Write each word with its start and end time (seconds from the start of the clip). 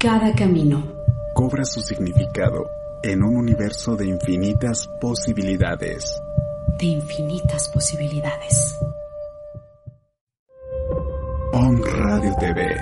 Cada 0.00 0.32
camino 0.32 0.94
cobra 1.34 1.64
su 1.64 1.80
significado 1.80 2.68
en 3.02 3.20
un 3.20 3.34
universo 3.34 3.96
de 3.96 4.06
infinitas 4.06 4.88
posibilidades. 5.00 6.16
De 6.78 6.86
infinitas 6.86 7.68
posibilidades. 7.70 8.78
On 11.52 11.82
Radio 11.84 12.32
TV. 12.38 12.76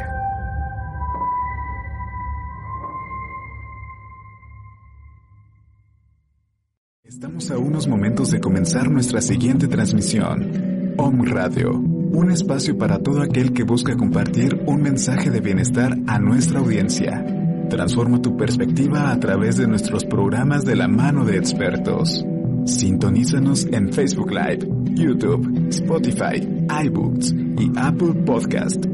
Estamos 7.02 7.50
a 7.50 7.56
unos 7.56 7.88
momentos 7.88 8.30
de 8.30 8.40
comenzar 8.40 8.90
nuestra 8.90 9.22
siguiente 9.22 9.68
transmisión. 9.68 10.94
Om 10.98 11.24
Radio, 11.24 11.82
un 12.12 12.30
espacio 12.30 12.76
para 12.78 12.98
todo 12.98 13.22
aquel 13.22 13.52
que 13.52 13.64
busca 13.64 13.96
compartir 13.96 14.62
un 14.66 14.82
mensaje 14.82 15.30
de 15.30 15.40
bienestar 15.40 15.96
a 16.06 16.18
nuestra 16.18 16.60
audiencia. 16.60 17.24
Transforma 17.68 18.22
tu 18.22 18.36
perspectiva 18.36 19.10
a 19.10 19.18
través 19.18 19.56
de 19.56 19.66
nuestros 19.66 20.04
programas 20.04 20.64
de 20.64 20.76
la 20.76 20.88
mano 20.88 21.24
de 21.24 21.36
expertos. 21.36 22.24
Sintonízanos 22.64 23.66
en 23.66 23.92
Facebook 23.92 24.30
Live, 24.30 24.68
YouTube, 24.94 25.68
Spotify, 25.68 26.46
iBooks 26.84 27.32
y 27.32 27.72
Apple 27.76 28.14
Podcast. 28.24 28.84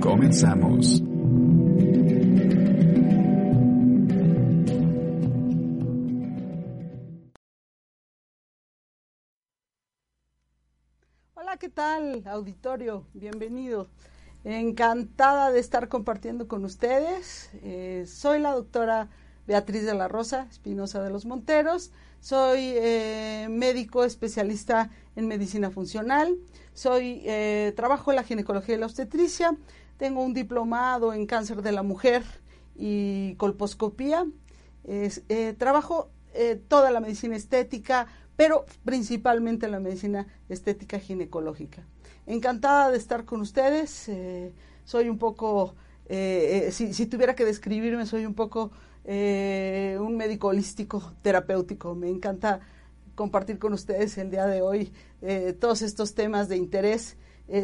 Comenzamos. 0.00 1.02
Tal, 11.76 12.22
auditorio? 12.26 13.04
Bienvenido. 13.12 13.90
Encantada 14.44 15.52
de 15.52 15.60
estar 15.60 15.90
compartiendo 15.90 16.48
con 16.48 16.64
ustedes. 16.64 17.50
Eh, 17.62 18.06
soy 18.08 18.38
la 18.40 18.52
doctora 18.52 19.10
Beatriz 19.46 19.84
de 19.84 19.92
la 19.92 20.08
Rosa 20.08 20.46
Espinosa 20.50 21.02
de 21.02 21.10
los 21.10 21.26
Monteros. 21.26 21.92
Soy 22.20 22.72
eh, 22.76 23.48
médico 23.50 24.04
especialista 24.04 24.88
en 25.16 25.28
medicina 25.28 25.70
funcional. 25.70 26.38
Soy 26.72 27.20
eh, 27.26 27.74
trabajo 27.76 28.10
en 28.10 28.16
la 28.16 28.22
ginecología 28.22 28.76
y 28.76 28.78
la 28.78 28.86
obstetricia. 28.86 29.54
Tengo 29.98 30.22
un 30.22 30.32
diplomado 30.32 31.12
en 31.12 31.26
cáncer 31.26 31.60
de 31.60 31.72
la 31.72 31.82
mujer 31.82 32.22
y 32.74 33.34
colposcopía. 33.34 34.24
trabajo 35.58 36.08
toda 36.68 36.90
la 36.90 37.00
medicina 37.00 37.36
estética, 37.36 38.06
pero 38.36 38.66
principalmente 38.84 39.68
la 39.68 39.80
medicina 39.80 40.26
estética 40.48 40.98
ginecológica 40.98 41.86
encantada 42.26 42.90
de 42.90 42.98
estar 42.98 43.24
con 43.24 43.40
ustedes. 43.40 44.08
Eh, 44.08 44.52
soy 44.84 45.08
un 45.08 45.18
poco, 45.18 45.74
eh, 46.08 46.66
eh, 46.68 46.72
si, 46.72 47.06
tuviera 47.06 47.34
que 47.34 47.44
describirme, 47.44 48.06
soy 48.06 48.26
un 48.26 48.34
poco 48.34 48.70
un 49.08 50.16
médico 50.16 50.48
holístico 50.48 51.12
terapéutico. 51.22 51.94
Me 51.94 52.08
encanta 52.08 52.60
compartir 53.14 53.60
con 53.60 53.72
ustedes 53.72 54.18
el 54.18 54.32
día 54.32 54.46
de 54.46 54.62
hoy 54.62 54.92
todos 55.60 55.82
estos 55.82 56.14
temas 56.14 56.48
de 56.48 56.56
interés. 56.56 57.16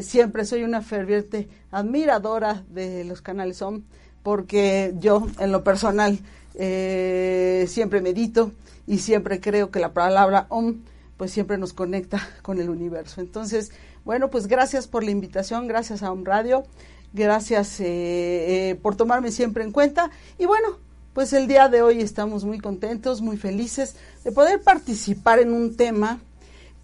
Siempre 0.03 0.45
soy 0.45 0.63
una 0.63 0.81
ferviente 0.83 1.49
admiradora 1.71 2.65
de 2.69 3.05
los 3.05 3.21
canales 3.21 3.63
OM 3.63 3.83
porque 4.23 4.95
yo 4.99 5.27
en 5.41 5.51
lo 5.51 5.65
personal 5.65 6.19
siempre 6.55 8.01
medito 8.01 8.53
y 8.87 8.99
siempre 8.99 9.41
creo 9.41 9.71
que 9.71 9.81
la 9.81 9.93
palabra 9.93 10.47
OM 10.51 10.83
pues 11.17 11.31
siempre 11.31 11.57
nos 11.57 11.73
conecta 11.73 12.21
con 12.43 12.61
el 12.61 12.69
universo. 12.69 13.21
Entonces, 13.21 13.71
bueno, 14.05 14.29
pues 14.29 14.49
gracias 14.49 14.89
por 14.89 15.05
la 15.05 15.13
invitación, 15.13 15.69
gracias 15.69 16.03
a 16.03 16.11
un 16.11 16.25
radio, 16.25 16.65
gracias 17.13 17.79
eh, 17.81 18.71
eh, 18.71 18.75
por 18.83 18.97
tomarme 18.97 19.31
siempre 19.31 19.63
en 19.63 19.71
cuenta. 19.71 20.11
Y 20.39 20.47
bueno, 20.47 20.79
pues 21.15 21.33
el 21.33 21.47
día 21.47 21.69
de 21.69 21.83
hoy 21.83 22.01
estamos 22.01 22.45
muy 22.45 22.59
contentos, 22.59 23.21
muy 23.21 23.37
felices 23.37 23.95
de 24.25 24.33
poder 24.33 24.63
participar 24.63 25.39
en 25.39 25.53
un 25.53 25.77
tema 25.77 26.19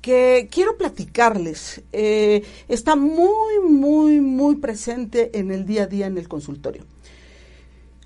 que 0.00 0.48
quiero 0.50 0.76
platicarles. 0.76 1.82
Eh, 1.92 2.44
está 2.69 2.97
muy, 2.97 3.60
muy, 3.69 4.20
muy 4.20 4.56
presente 4.56 5.38
en 5.38 5.50
el 5.50 5.66
día 5.66 5.84
a 5.84 5.86
día 5.86 6.06
en 6.06 6.19
el 6.19 6.28
consultorio. 6.28 6.84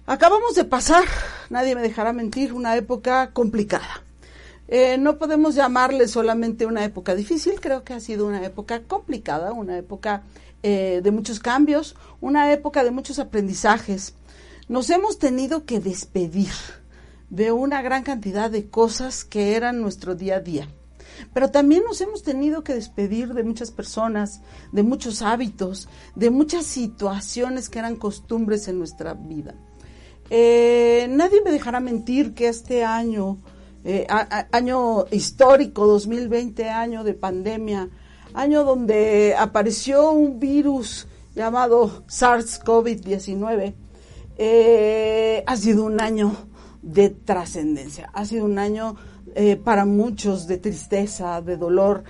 Acabamos 0.06 0.54
de 0.54 0.64
pasar, 0.64 1.04
nadie 1.50 1.74
me 1.74 1.82
dejará 1.82 2.12
mentir, 2.12 2.52
una 2.52 2.76
época 2.76 3.30
complicada 3.32 4.02
eh, 4.74 4.96
no 4.96 5.18
podemos 5.18 5.54
llamarle 5.54 6.08
solamente 6.08 6.64
una 6.64 6.82
época 6.82 7.14
difícil, 7.14 7.60
creo 7.60 7.84
que 7.84 7.92
ha 7.92 8.00
sido 8.00 8.26
una 8.26 8.42
época 8.42 8.84
complicada, 8.84 9.52
una 9.52 9.76
época 9.76 10.22
eh, 10.62 11.02
de 11.04 11.10
muchos 11.10 11.40
cambios, 11.40 11.94
una 12.22 12.50
época 12.54 12.82
de 12.82 12.90
muchos 12.90 13.18
aprendizajes. 13.18 14.14
Nos 14.68 14.88
hemos 14.88 15.18
tenido 15.18 15.66
que 15.66 15.78
despedir 15.78 16.54
de 17.28 17.52
una 17.52 17.82
gran 17.82 18.02
cantidad 18.02 18.50
de 18.50 18.70
cosas 18.70 19.24
que 19.24 19.56
eran 19.56 19.82
nuestro 19.82 20.14
día 20.14 20.36
a 20.36 20.40
día. 20.40 20.68
Pero 21.32 21.50
también 21.50 21.82
nos 21.84 22.00
hemos 22.00 22.22
tenido 22.22 22.62
que 22.62 22.74
despedir 22.74 23.34
de 23.34 23.42
muchas 23.42 23.70
personas, 23.70 24.42
de 24.72 24.82
muchos 24.82 25.22
hábitos, 25.22 25.88
de 26.14 26.30
muchas 26.30 26.66
situaciones 26.66 27.68
que 27.68 27.78
eran 27.78 27.96
costumbres 27.96 28.68
en 28.68 28.78
nuestra 28.78 29.14
vida. 29.14 29.54
Eh, 30.30 31.06
nadie 31.10 31.42
me 31.42 31.50
dejará 31.50 31.80
mentir 31.80 32.34
que 32.34 32.48
este 32.48 32.84
año 32.84 33.38
eh, 33.84 34.06
año 34.52 35.06
histórico, 35.10 35.86
2020, 35.88 36.68
año 36.68 37.02
de 37.02 37.14
pandemia, 37.14 37.88
año 38.32 38.62
donde 38.62 39.34
apareció 39.36 40.12
un 40.12 40.38
virus 40.38 41.08
llamado 41.34 42.04
SARS-CoV-19, 42.06 43.74
eh, 44.38 45.42
ha 45.46 45.56
sido 45.56 45.84
un 45.84 46.00
año 46.00 46.32
de 46.82 47.10
trascendencia, 47.10 48.10
ha 48.12 48.24
sido 48.24 48.44
un 48.44 48.58
año 48.58 48.96
eh, 49.34 49.56
para 49.56 49.84
muchos 49.84 50.46
de 50.46 50.58
tristeza, 50.58 51.40
de 51.40 51.56
dolor, 51.56 52.04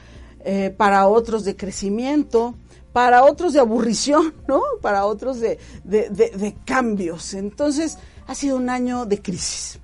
para 0.77 1.07
otros 1.07 1.45
de 1.45 1.55
crecimiento, 1.55 2.57
para 2.93 3.23
otros 3.23 3.53
de 3.53 3.61
aburrición, 3.61 4.35
¿no? 4.49 4.61
Para 4.81 5.07
otros 5.07 5.39
de, 5.39 5.59
de 5.85 6.57
cambios. 6.65 7.35
Entonces, 7.35 7.99
ha 8.27 8.35
sido 8.35 8.57
un 8.57 8.69
año 8.69 9.07
de 9.07 9.23
crisis. 9.23 9.79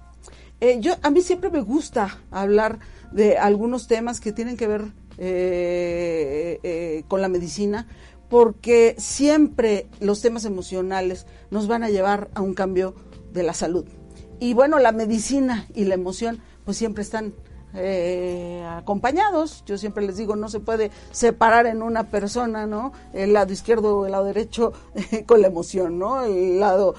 Eh, 0.61 0.79
yo, 0.81 0.95
a 1.03 1.11
mí 1.11 1.21
siempre 1.21 1.51
me 1.51 1.61
gusta 1.61 2.19
hablar 2.31 2.81
de 3.13 3.39
algunos 3.39 3.87
temas 3.87 4.21
que 4.21 4.33
tienen 4.33 4.57
que 4.57 4.67
ver 4.67 4.85
eh, 5.17 6.59
eh, 6.63 7.05
con 7.07 7.23
la 7.23 7.29
medicina, 7.29 7.87
porque 8.29 8.95
siempre 8.99 9.87
los 10.01 10.21
temas 10.21 10.45
emocionales 10.45 11.27
nos 11.51 11.69
van 11.69 11.85
a 11.85 11.91
llevar 11.91 12.29
a 12.35 12.43
un 12.43 12.55
cambio 12.55 12.95
de 13.33 13.43
la 13.45 13.55
salud. 13.55 13.87
Y 14.41 14.55
bueno, 14.55 14.79
la 14.79 14.93
medicina 14.93 15.67
y 15.75 15.85
la 15.85 15.95
emoción 15.95 16.41
pues 16.65 16.77
siempre 16.77 17.03
están 17.03 17.35
acompañados. 18.67 19.63
Yo 19.67 19.77
siempre 19.79 20.05
les 20.05 20.17
digo, 20.17 20.37
no 20.37 20.49
se 20.49 20.59
puede 20.59 20.91
separar 21.11 21.67
en 21.67 21.83
una 21.83 22.05
persona, 22.05 22.67
¿no? 22.67 22.93
El 23.13 23.35
lado 23.35 23.53
izquierdo 23.53 23.99
o 23.99 24.07
el 24.07 24.13
lado 24.13 24.25
derecho 24.25 24.73
con 25.27 25.43
la 25.43 25.49
emoción, 25.49 25.99
¿no? 25.99 26.23
El 26.23 26.61
lado 26.61 26.95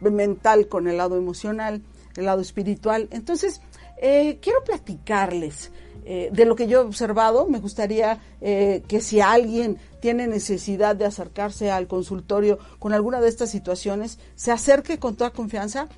mental 0.00 0.68
con 0.68 0.88
el 0.88 0.96
lado 0.96 1.16
emocional 1.16 1.82
el 2.16 2.26
lado 2.26 2.40
espiritual. 2.40 3.08
Entonces, 3.10 3.60
eh, 4.00 4.38
quiero 4.40 4.62
platicarles 4.64 5.70
eh, 6.04 6.28
de 6.32 6.44
lo 6.44 6.56
que 6.56 6.66
yo 6.66 6.80
he 6.80 6.84
observado. 6.84 7.46
Me 7.46 7.58
gustaría 7.58 8.18
eh, 8.40 8.82
que 8.88 9.00
si 9.00 9.20
alguien 9.20 9.78
tiene 10.00 10.26
necesidad 10.26 10.96
de 10.96 11.06
acercarse 11.06 11.70
al 11.70 11.86
consultorio 11.86 12.58
con 12.78 12.92
alguna 12.92 13.20
de 13.20 13.28
estas 13.28 13.50
situaciones, 13.50 14.18
se 14.34 14.52
acerque 14.52 14.98
con 14.98 15.16
toda 15.16 15.30
confianza. 15.30 15.88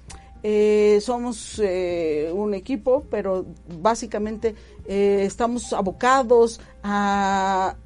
Somos 1.00 1.58
un 1.58 2.54
equipo, 2.54 3.04
pero 3.10 3.46
básicamente 3.80 4.54
estamos 4.86 5.72
abocados 5.72 6.60
a 6.82 7.76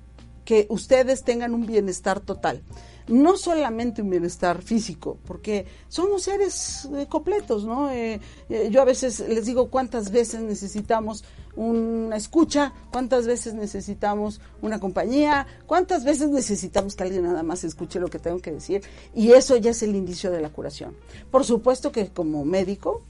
que 0.44 0.66
ustedes 0.68 1.22
tengan 1.22 1.54
un 1.54 1.66
bienestar 1.66 2.20
total 2.20 2.62
no 3.10 3.36
solamente 3.36 4.02
un 4.02 4.10
bienestar 4.10 4.62
físico, 4.62 5.18
porque 5.26 5.66
somos 5.88 6.22
seres 6.22 6.88
eh, 6.96 7.06
completos, 7.08 7.64
¿no? 7.64 7.90
Eh, 7.90 8.20
eh, 8.48 8.68
yo 8.70 8.80
a 8.80 8.84
veces 8.84 9.20
les 9.28 9.46
digo 9.46 9.68
cuántas 9.68 10.10
veces 10.10 10.40
necesitamos 10.40 11.24
una 11.56 12.16
escucha, 12.16 12.72
cuántas 12.92 13.26
veces 13.26 13.54
necesitamos 13.54 14.40
una 14.62 14.78
compañía, 14.78 15.46
cuántas 15.66 16.04
veces 16.04 16.30
necesitamos 16.30 16.94
que 16.94 17.02
alguien 17.02 17.24
nada 17.24 17.42
más 17.42 17.64
escuche 17.64 17.98
lo 17.98 18.08
que 18.08 18.20
tengo 18.20 18.38
que 18.38 18.52
decir, 18.52 18.82
y 19.14 19.32
eso 19.32 19.56
ya 19.56 19.72
es 19.72 19.82
el 19.82 19.96
indicio 19.96 20.30
de 20.30 20.40
la 20.40 20.50
curación. 20.50 20.94
Por 21.30 21.44
supuesto 21.44 21.90
que 21.90 22.08
como 22.08 22.44
médico, 22.44 23.02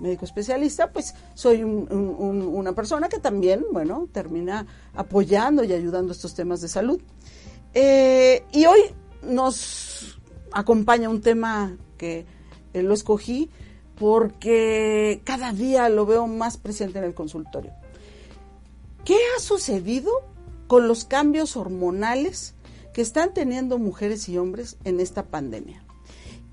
médico 0.00 0.24
especialista, 0.24 0.90
pues 0.90 1.14
soy 1.34 1.62
una 1.62 2.72
persona 2.72 3.08
que 3.08 3.20
también, 3.20 3.64
bueno, 3.72 4.08
termina 4.12 4.66
apoyando 4.94 5.62
y 5.62 5.72
ayudando 5.72 6.12
estos 6.12 6.34
temas 6.34 6.60
de 6.60 6.68
salud. 6.68 7.00
y 7.72 8.66
hoy 8.66 8.80
nos 9.22 10.20
acompaña 10.52 11.08
un 11.08 11.20
tema 11.20 11.76
que 11.96 12.26
eh, 12.72 12.82
lo 12.82 12.94
escogí 12.94 13.50
porque 13.98 15.20
cada 15.24 15.52
día 15.52 15.88
lo 15.88 16.06
veo 16.06 16.26
más 16.26 16.56
presente 16.56 16.98
en 16.98 17.04
el 17.04 17.14
consultorio. 17.14 17.72
¿Qué 19.04 19.16
ha 19.36 19.40
sucedido 19.40 20.10
con 20.66 20.88
los 20.88 21.04
cambios 21.04 21.56
hormonales 21.56 22.54
que 22.94 23.02
están 23.02 23.34
teniendo 23.34 23.78
mujeres 23.78 24.28
y 24.28 24.38
hombres 24.38 24.76
en 24.84 25.00
esta 25.00 25.24
pandemia? 25.24 25.84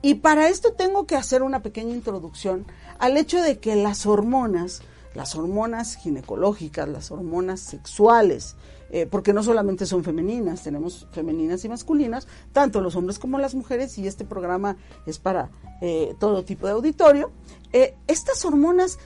Y 0.02 0.16
para 0.16 0.50
esto 0.50 0.74
tengo 0.74 1.08
que 1.08 1.16
hacer 1.16 1.42
una 1.42 1.62
pequeña 1.64 1.94
introducción 1.94 2.66
al 3.00 3.18
hecho 3.18 3.42
de 3.42 3.60
que 3.60 3.76
las 3.76 4.06
hormonas, 4.06 4.82
las 5.16 5.36
hormonas 5.36 5.96
ginecológicas, 5.96 6.88
las 6.88 7.12
hormonas 7.12 7.60
sexuales, 7.60 8.56
eh, 8.90 9.06
porque 9.10 9.34
no 9.34 9.44
solamente 9.44 9.86
son 9.86 10.04
femeninas, 10.04 10.64
tenemos 10.64 11.08
femeninas 11.12 11.64
y 11.66 11.70
masculinas, 11.70 12.28
tanto 12.54 12.82
los 12.82 12.96
hombres 12.96 13.20
como 13.20 13.38
las 13.38 13.56
mujeres, 13.56 13.98
y 13.98 14.08
este 14.08 14.26
programa 14.26 14.78
es 15.06 15.20
para 15.20 15.50
eh, 15.82 16.16
todo 16.20 16.44
tipo 16.44 16.68
de 16.68 16.74
auditorio. 16.74 17.32
Eh, 17.74 17.96
estas 18.08 18.44
hormonas 18.46 18.98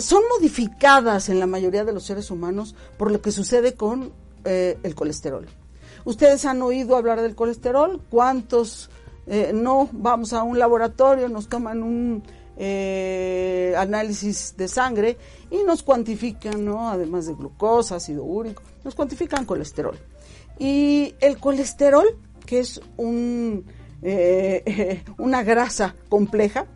son 0.00 0.22
modificadas 0.36 1.30
en 1.30 1.40
la 1.40 1.46
mayoría 1.46 1.86
de 1.86 1.94
los 1.94 2.04
seres 2.04 2.30
humanos 2.30 2.74
por 2.98 3.10
lo 3.10 3.22
que 3.22 3.32
sucede 3.32 3.76
con 3.76 4.12
el 4.44 4.94
colesterol. 4.94 5.46
Ustedes 6.04 6.44
han 6.44 6.60
oído 6.60 6.96
hablar 6.96 7.22
del 7.22 7.34
colesterol, 7.34 8.02
¿cuántos 8.10 8.90
no 9.54 9.88
vamos 9.90 10.34
a 10.34 10.42
un 10.42 10.58
laboratorio, 10.58 11.30
nos 11.30 11.48
toman 11.48 11.82
un 11.82 12.22
análisis 13.76 14.54
de 14.56 14.68
sangre 14.68 15.16
y 15.50 15.62
nos 15.64 15.82
cuantifican, 15.82 16.64
¿no? 16.64 16.90
Además 16.90 17.26
de 17.26 17.34
glucosa, 17.34 17.96
ácido 17.96 18.24
úrico, 18.24 18.62
nos 18.84 18.94
cuantifican 18.94 19.44
colesterol. 19.44 19.98
Y 20.60 21.14
el 21.20 21.38
colesterol, 21.38 22.06
que 22.44 22.60
es 22.60 22.80
un, 22.98 23.64
eh, 24.02 25.02
una 25.18 25.42
grasa 25.42 25.96
compleja, 26.10 26.66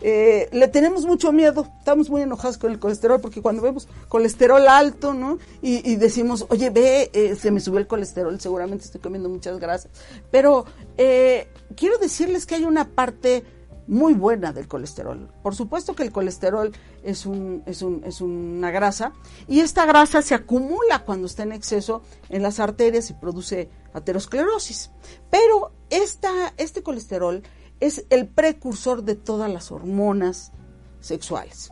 eh, 0.00 0.48
le 0.50 0.68
tenemos 0.68 1.06
mucho 1.06 1.30
miedo, 1.30 1.66
estamos 1.78 2.10
muy 2.10 2.22
enojados 2.22 2.58
con 2.58 2.72
el 2.72 2.78
colesterol 2.78 3.20
porque 3.20 3.42
cuando 3.42 3.62
vemos 3.62 3.86
colesterol 4.08 4.66
alto, 4.66 5.12
¿no? 5.14 5.38
Y, 5.62 5.96
decimos, 5.96 6.46
oye, 6.48 6.70
ve, 6.70 7.10
eh, 7.12 7.36
se 7.36 7.50
me 7.50 7.60
subió 7.60 7.78
el 7.78 7.86
colesterol, 7.86 8.38
seguramente 8.40 8.86
estoy 8.86 9.00
comiendo 9.00 9.28
muchas 9.28 9.58
grasas. 9.60 9.90
Pero 10.30 10.64
quiero 10.96 11.98
decirles 11.98 12.46
que 12.46 12.54
hay 12.54 12.64
una 12.64 12.88
parte 12.88 13.44
muy 13.86 14.14
buena 14.14 14.52
del 14.52 14.68
colesterol. 14.68 15.30
Por 15.42 15.54
supuesto 15.54 15.94
que 15.94 16.02
el 16.02 16.12
colesterol 16.12 16.72
es, 17.02 17.26
un, 17.26 17.62
es, 17.66 17.82
un, 17.82 18.02
es 18.04 18.20
una 18.20 18.70
grasa 18.70 19.12
y 19.46 19.60
esta 19.60 19.84
grasa 19.86 20.22
se 20.22 20.34
acumula 20.34 21.04
cuando 21.04 21.26
está 21.26 21.42
en 21.42 21.52
exceso 21.52 22.02
en 22.28 22.42
las 22.42 22.60
arterias 22.60 23.10
y 23.10 23.14
produce 23.14 23.70
aterosclerosis. 23.92 24.90
Pero 25.30 25.72
esta, 25.90 26.54
este 26.56 26.82
colesterol 26.82 27.42
es 27.80 28.06
el 28.10 28.28
precursor 28.28 29.02
de 29.02 29.14
todas 29.14 29.52
las 29.52 29.70
hormonas 29.70 30.52
sexuales. 31.00 31.70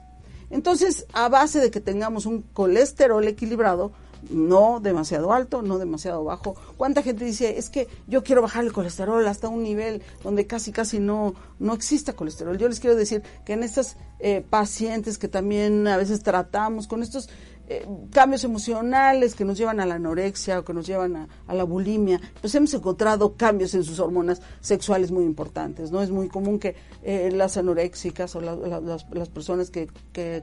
Entonces, 0.51 1.07
a 1.15 1.31
base 1.31 1.61
de 1.61 1.71
que 1.71 1.81
tengamos 1.81 2.27
un 2.27 2.43
colesterol 2.43 3.27
equilibrado, 3.27 3.93
no 4.31 4.81
demasiado 4.81 5.33
alto, 5.33 5.63
no 5.63 5.79
demasiado 5.79 6.25
bajo. 6.25 6.55
¿Cuánta 6.77 7.03
gente 7.03 7.25
dice, 7.25 7.59
es 7.59 7.71
que 7.71 7.89
yo 8.07 8.23
quiero 8.23 8.43
bajar 8.43 8.65
el 8.65 8.73
colesterol 8.73 9.27
hasta 9.27 9.49
un 9.49 9.63
nivel 9.63 10.03
donde 10.23 10.47
casi, 10.47 10.73
casi 10.73 10.99
no, 10.99 11.35
no 11.59 11.75
exista 11.75 12.13
colesterol? 12.13 12.59
Yo 12.59 12.69
les 12.69 12.81
quiero 12.81 12.97
decir 12.97 13.23
que 13.45 13.55
en 13.55 13.63
estas 13.63 13.97
eh, 14.19 14.45
pacientes 14.49 15.19
que 15.19 15.29
también 15.29 15.87
a 15.89 15.97
veces 15.97 16.23
tratamos 16.23 16.87
con 16.87 17.03
estos 17.03 17.29
eh, 17.73 17.87
cambios 18.13 18.45
emocionales 18.45 19.35
que 19.35 19.45
nos 19.45 19.57
llevan 19.57 19.81
a 19.81 19.87
la 19.87 19.95
anorexia 19.95 20.59
o 20.59 20.65
que 20.65 20.75
nos 20.75 20.87
llevan 20.87 21.29
a, 21.47 21.55
la 21.55 21.65
bulimia, 21.65 22.21
pues 22.41 22.55
hemos 22.55 22.75
encontrado 22.75 23.35
cambios 23.35 23.75
en 23.75 23.83
sus 23.83 23.99
hormonas 23.99 24.43
sexuales 24.61 25.11
muy 25.11 25.25
importantes, 25.25 25.91
¿no? 25.91 26.03
Es 26.03 26.11
muy 26.11 26.29
común 26.29 26.59
que 26.59 26.75
eh, 27.03 27.31
las 27.33 27.57
anoréxicas 27.57 28.37
o 28.37 28.41
las, 28.41 29.05
personas 29.31 29.71
que, 29.71 29.89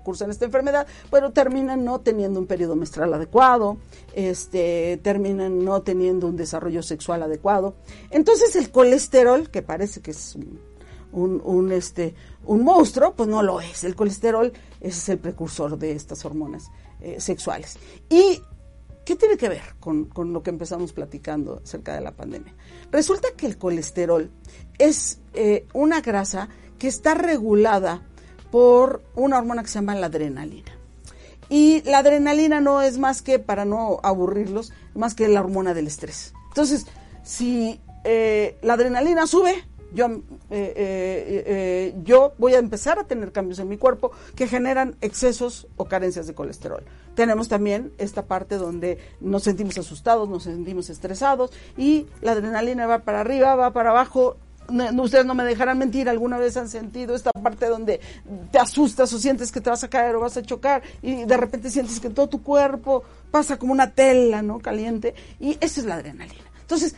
cursan 0.04 0.32
esta 0.32 0.46
enfermedad, 0.46 0.88
bueno, 1.12 1.32
terminan 1.32 1.86
no 1.86 2.00
teniendo 2.00 2.40
un 2.40 2.48
periodo 2.48 2.76
menstrual 2.76 3.14
adecuado, 3.14 3.78
este, 4.14 5.00
terminan 5.04 5.64
no 5.64 5.84
teniendo 5.84 6.28
un 6.28 6.36
desarrollo 6.36 6.82
sexual 6.82 7.22
adecuado. 7.22 7.76
Entonces 8.10 8.56
el 8.56 8.72
colesterol, 8.72 9.50
que 9.50 9.62
parece 9.62 10.02
que 10.02 10.12
es 10.12 10.36
un, 11.12 11.42
un, 11.44 11.72
este, 11.72 12.16
un 12.46 12.64
monstruo, 12.64 13.14
pues 13.14 13.30
no 13.30 13.44
lo 13.44 13.62
es. 13.62 13.84
El 13.84 13.96
colesterol 13.96 14.52
es 14.80 15.10
el 15.10 15.20
precursor 15.20 15.78
de 15.78 15.92
estas 15.92 16.26
hormonas. 16.26 16.72
Eh, 17.02 17.22
sexuales. 17.22 17.78
¿Y 18.10 18.42
qué 19.06 19.16
tiene 19.16 19.38
que 19.38 19.48
ver 19.48 19.62
con, 19.80 20.10
lo 20.34 20.44
que 20.44 20.50
empezamos 20.50 20.92
platicando 20.92 21.62
acerca 21.64 21.94
de 21.94 22.02
la 22.02 22.12
pandemia? 22.12 22.54
Resulta 22.92 23.30
que 23.38 23.46
el 23.46 23.58
colesterol 23.58 24.30
es 24.78 25.22
eh, 25.34 25.66
una 25.74 26.02
grasa 26.02 26.50
que 26.78 26.90
está 26.90 27.14
regulada 27.14 28.06
por 28.52 29.02
una 29.16 29.38
hormona 29.38 29.62
que 29.62 29.70
se 29.70 29.76
llama 29.76 29.96
la 29.96 30.08
adrenalina. 30.08 30.74
Y 31.48 31.84
la 31.84 32.00
adrenalina 32.00 32.60
no 32.60 32.82
es 32.82 32.98
más 32.98 33.22
que, 33.22 33.40
para 33.40 33.64
no 33.64 34.02
aburrirlos, 34.04 34.74
más 34.94 35.16
que 35.16 35.30
la 35.30 35.40
hormona 35.40 35.74
del 35.74 35.88
estrés. 35.88 36.34
Entonces, 36.50 36.86
si 37.24 37.80
eh, 38.04 38.58
la 38.62 38.74
adrenalina 38.74 39.26
sube, 39.26 39.64
yo, 39.94 40.06
eh, 40.06 40.22
eh, 40.50 41.44
eh, 41.46 41.96
yo 42.04 42.34
voy 42.38 42.54
a 42.54 42.60
empezar 42.60 43.00
a 43.00 43.06
tener 43.06 43.32
cambios 43.32 43.60
en 43.60 43.68
mi 43.68 43.78
cuerpo 43.78 44.12
que 44.36 44.48
generan 44.48 44.96
excesos 45.02 45.68
o 45.78 45.86
carencias 45.86 46.28
de 46.28 46.34
colesterol. 46.34 46.84
Tenemos 47.16 47.48
también 47.50 47.92
esta 47.98 48.26
parte 48.26 48.56
donde 48.56 49.00
nos 49.20 49.44
sentimos 49.44 49.78
asustados, 49.78 50.30
nos 50.30 50.44
sentimos 50.44 50.90
estresados 50.90 51.52
y 51.78 52.08
la 52.22 52.34
adrenalina 52.34 52.88
va 52.88 53.00
para 53.00 53.22
arriba, 53.22 53.56
va 53.56 53.74
para 53.74 53.90
abajo. 53.90 54.38
ustedes 55.02 55.26
no 55.26 55.34
me 55.34 55.44
dejarán 55.44 55.80
mentir, 55.80 56.08
alguna 56.08 56.38
vez 56.38 56.56
han 56.56 56.70
sentido 56.70 57.16
esta 57.16 57.32
parte 57.32 57.68
donde 57.68 58.00
te 58.52 58.60
asustas 58.60 59.12
o 59.12 59.20
sientes 59.20 59.52
que 59.52 59.60
te 59.60 59.70
vas 59.70 59.84
a 59.84 59.90
caer 59.90 60.16
o 60.16 60.22
vas 60.22 60.38
a 60.38 60.44
chocar 60.44 60.84
y 61.02 61.26
de 61.26 61.38
repente 61.38 61.72
sientes 61.72 62.00
que 62.00 62.10
todo 62.10 62.30
tu 62.30 62.44
cuerpo 62.44 63.04
pasa 63.32 63.58
como 63.58 63.74
una 63.74 63.92
tela, 63.92 64.42
¿no? 64.42 64.60
Caliente 64.60 65.16
y 65.40 65.58
esa 65.60 65.82
es 65.82 65.88
la 65.88 65.96
adrenalina. 65.96 66.46
Entonces, 66.62 66.96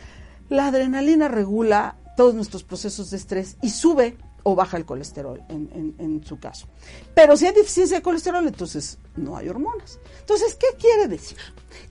la 0.50 0.66
adrenalina 0.66 1.28
regula 1.28 1.96
todos 2.22 2.34
nuestros 2.36 2.62
procesos 2.62 3.10
de 3.10 3.16
estrés 3.16 3.56
y 3.62 3.70
sube 3.70 4.16
o 4.44 4.54
baja 4.54 4.76
el 4.76 4.84
colesterol 4.84 5.42
en, 5.48 6.22
su 6.24 6.38
caso. 6.38 6.68
Pero 7.16 7.36
si 7.36 7.46
hay 7.46 7.52
deficiencia 7.52 7.96
de 7.96 8.02
colesterol, 8.04 8.46
entonces 8.46 8.98
no 9.16 9.36
hay 9.36 9.48
hormonas. 9.48 9.98
Entonces, 10.20 10.54
¿qué 10.54 10.68
quiere 10.78 11.08
decir? 11.08 11.36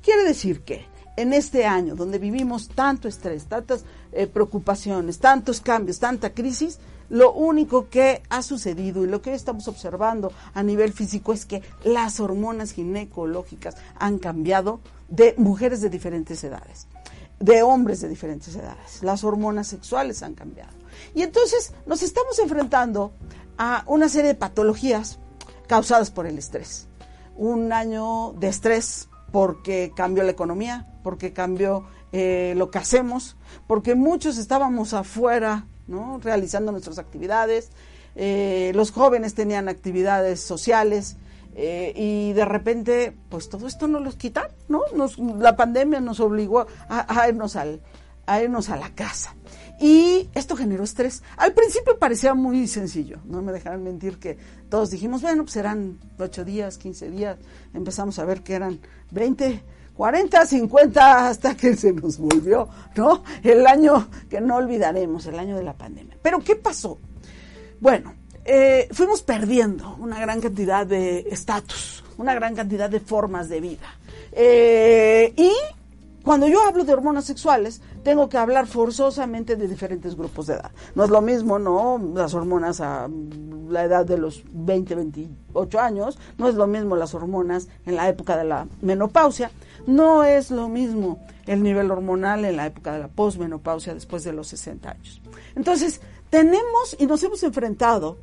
Quiere 0.01 0.23
decir 0.23 0.61
que 0.61 0.85
en 1.17 1.33
este 1.33 1.65
año 1.65 1.95
donde 1.95 2.17
vivimos 2.17 2.69
tanto 2.69 3.09
estrés, 3.09 3.47
tantas 3.47 3.83
eh, 4.13 4.25
preocupaciones, 4.25 5.19
tantos 5.19 5.59
cambios, 5.59 5.99
tanta 5.99 6.33
crisis, 6.33 6.79
lo 7.09 7.33
único 7.33 7.89
que 7.89 8.23
ha 8.29 8.41
sucedido 8.41 9.03
y 9.03 9.07
lo 9.07 9.21
que 9.21 9.31
hoy 9.31 9.35
estamos 9.35 9.67
observando 9.67 10.31
a 10.53 10.63
nivel 10.63 10.93
físico 10.93 11.33
es 11.33 11.45
que 11.45 11.61
las 11.83 12.21
hormonas 12.21 12.71
ginecológicas 12.71 13.75
han 13.99 14.17
cambiado 14.17 14.79
de 15.09 15.35
mujeres 15.37 15.81
de 15.81 15.89
diferentes 15.89 16.41
edades 16.45 16.87
de 17.41 17.63
hombres 17.63 18.01
de 18.01 18.07
diferentes 18.07 18.55
edades. 18.55 19.01
Las 19.01 19.23
hormonas 19.23 19.67
sexuales 19.67 20.23
han 20.23 20.35
cambiado. 20.35 20.71
Y 21.13 21.23
entonces 21.23 21.73
nos 21.85 22.03
estamos 22.03 22.37
enfrentando 22.39 23.11
a 23.57 23.83
una 23.87 24.07
serie 24.09 24.29
de 24.29 24.35
patologías 24.35 25.19
causadas 25.67 26.11
por 26.11 26.27
el 26.27 26.37
estrés. 26.37 26.87
Un 27.35 27.73
año 27.73 28.33
de 28.33 28.47
estrés 28.47 29.09
porque 29.31 29.91
cambió 29.95 30.23
la 30.23 30.31
economía, 30.31 30.87
porque 31.03 31.33
cambió 31.33 31.85
eh, 32.11 32.53
lo 32.57 32.69
que 32.69 32.77
hacemos, 32.77 33.37
porque 33.67 33.95
muchos 33.95 34.37
estábamos 34.37 34.93
afuera, 34.93 35.65
¿no? 35.87 36.19
realizando 36.21 36.71
nuestras 36.71 36.99
actividades, 36.99 37.71
eh, 38.15 38.71
los 38.75 38.91
jóvenes 38.91 39.33
tenían 39.33 39.69
actividades 39.69 40.41
sociales, 40.41 41.15
eh, 41.55 41.93
y 41.95 42.33
de 42.33 42.45
repente, 42.45 43.15
pues 43.29 43.49
todo 43.49 43.67
esto 43.67 43.87
nos 43.87 44.01
los 44.01 44.15
quitan, 44.15 44.47
¿no? 44.69 44.81
Nos, 44.95 45.17
la 45.19 45.55
pandemia 45.55 45.99
nos 45.99 46.19
obligó 46.19 46.65
a, 46.87 47.27
irnos 47.27 47.55
al, 47.55 47.81
a 48.25 48.41
irnos 48.41 48.69
a 48.69 48.77
la 48.77 48.93
casa. 48.95 49.35
Y 49.79 50.29
esto 50.33 50.55
generó 50.55 50.83
estrés. 50.83 51.23
Al 51.37 51.53
principio 51.53 51.97
parecía 51.97 52.33
muy 52.33 52.67
sencillo, 52.67 53.19
no 53.25 53.41
me 53.41 53.51
dejarán 53.51 53.83
mentir 53.83 54.19
que 54.19 54.37
todos 54.69 54.91
dijimos, 54.91 55.21
bueno, 55.21 55.43
pues 55.43 55.55
eran 55.55 55.99
8 56.19 56.45
días, 56.45 56.77
15 56.77 57.09
días, 57.09 57.37
empezamos 57.73 58.19
a 58.19 58.25
ver 58.25 58.43
que 58.43 58.53
eran 58.53 58.79
20, 59.09 59.63
40, 59.95 60.45
50, 60.45 61.27
hasta 61.27 61.57
que 61.57 61.75
se 61.75 61.91
nos 61.93 62.17
volvió, 62.17 62.69
¿no? 62.95 63.23
El 63.43 63.65
año 63.67 64.07
que 64.29 64.39
no 64.39 64.55
olvidaremos, 64.55 65.25
el 65.25 65.39
año 65.39 65.57
de 65.57 65.63
la 65.63 65.73
pandemia. 65.73 66.17
Pero 66.21 66.39
¿qué 66.39 66.55
pasó? 66.55 66.99
Bueno, 67.79 68.13
eh, 68.45 68.87
fuimos 68.91 69.21
perdiendo 69.21 69.95
una 69.99 70.19
gran 70.19 70.41
cantidad 70.41 70.85
de 70.85 71.19
estatus, 71.31 72.03
una 72.17 72.33
gran 72.33 72.55
cantidad 72.55 72.89
de 72.89 72.99
formas 72.99 73.49
de 73.49 73.61
vida. 73.61 73.95
Eh, 74.31 75.33
y 75.35 75.51
cuando 76.23 76.47
yo 76.47 76.63
hablo 76.63 76.83
de 76.83 76.93
hormonas 76.93 77.25
sexuales, 77.25 77.81
tengo 78.03 78.29
que 78.29 78.37
hablar 78.37 78.67
forzosamente 78.67 79.55
de 79.55 79.67
diferentes 79.67 80.15
grupos 80.15 80.47
de 80.47 80.53
edad. 80.53 80.71
No 80.93 81.03
es 81.03 81.09
lo 81.09 81.21
mismo, 81.21 81.57
¿no? 81.57 81.99
Las 82.13 82.33
hormonas 82.33 82.79
a 82.79 83.09
la 83.69 83.83
edad 83.83 84.05
de 84.05 84.17
los 84.17 84.43
20, 84.51 84.95
28 84.95 85.79
años, 85.79 86.19
no 86.37 86.47
es 86.47 86.55
lo 86.55 86.67
mismo 86.67 86.95
las 86.95 87.15
hormonas 87.15 87.67
en 87.85 87.95
la 87.95 88.07
época 88.07 88.37
de 88.37 88.43
la 88.43 88.67
menopausia, 88.81 89.49
no 89.87 90.23
es 90.23 90.51
lo 90.51 90.69
mismo 90.69 91.25
el 91.47 91.63
nivel 91.63 91.89
hormonal 91.89 92.45
en 92.45 92.57
la 92.57 92.67
época 92.67 92.93
de 92.93 92.99
la 92.99 93.07
posmenopausia 93.07 93.95
después 93.95 94.23
de 94.23 94.33
los 94.33 94.47
60 94.47 94.91
años. 94.91 95.21
Entonces, 95.55 96.01
tenemos 96.29 96.95
y 96.97 97.07
nos 97.07 97.23
hemos 97.23 97.43
enfrentado 97.43 98.17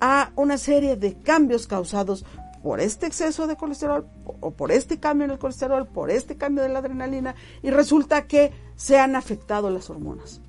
a 0.00 0.32
una 0.36 0.58
serie 0.58 0.96
de 0.96 1.14
cambios 1.14 1.66
causados 1.66 2.24
por 2.62 2.80
este 2.80 3.06
exceso 3.06 3.46
de 3.46 3.56
colesterol 3.56 4.06
o 4.40 4.50
por 4.52 4.72
este 4.72 4.98
cambio 4.98 5.26
en 5.26 5.32
el 5.32 5.38
colesterol, 5.38 5.86
por 5.86 6.10
este 6.10 6.36
cambio 6.36 6.62
de 6.62 6.70
la 6.70 6.78
adrenalina 6.78 7.34
y 7.62 7.70
resulta 7.70 8.26
que 8.26 8.52
se 8.74 8.98
han 8.98 9.16
afectado 9.16 9.68
las 9.68 9.90
hormonas. 9.90 10.40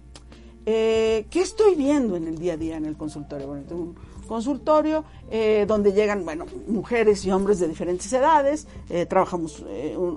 Eh, 0.66 1.28
¿Qué 1.30 1.42
estoy 1.42 1.76
viendo 1.76 2.16
en 2.16 2.28
el 2.28 2.40
día 2.40 2.54
a 2.54 2.58
día 2.58 2.78
en 2.78 2.86
el 2.86 2.96
consultorio? 2.96 3.48
Bueno, 3.48 3.64
tengo 3.68 3.82
un 3.82 3.96
consultorio 4.28 5.04
eh, 5.30 5.66
donde 5.68 5.92
llegan, 5.92 6.24
bueno, 6.24 6.46
mujeres 6.68 7.24
y 7.26 7.32
hombres 7.32 7.60
de 7.60 7.68
diferentes 7.68 8.12
edades, 8.14 8.66
eh, 8.90 9.06
trabajamos 9.06 9.64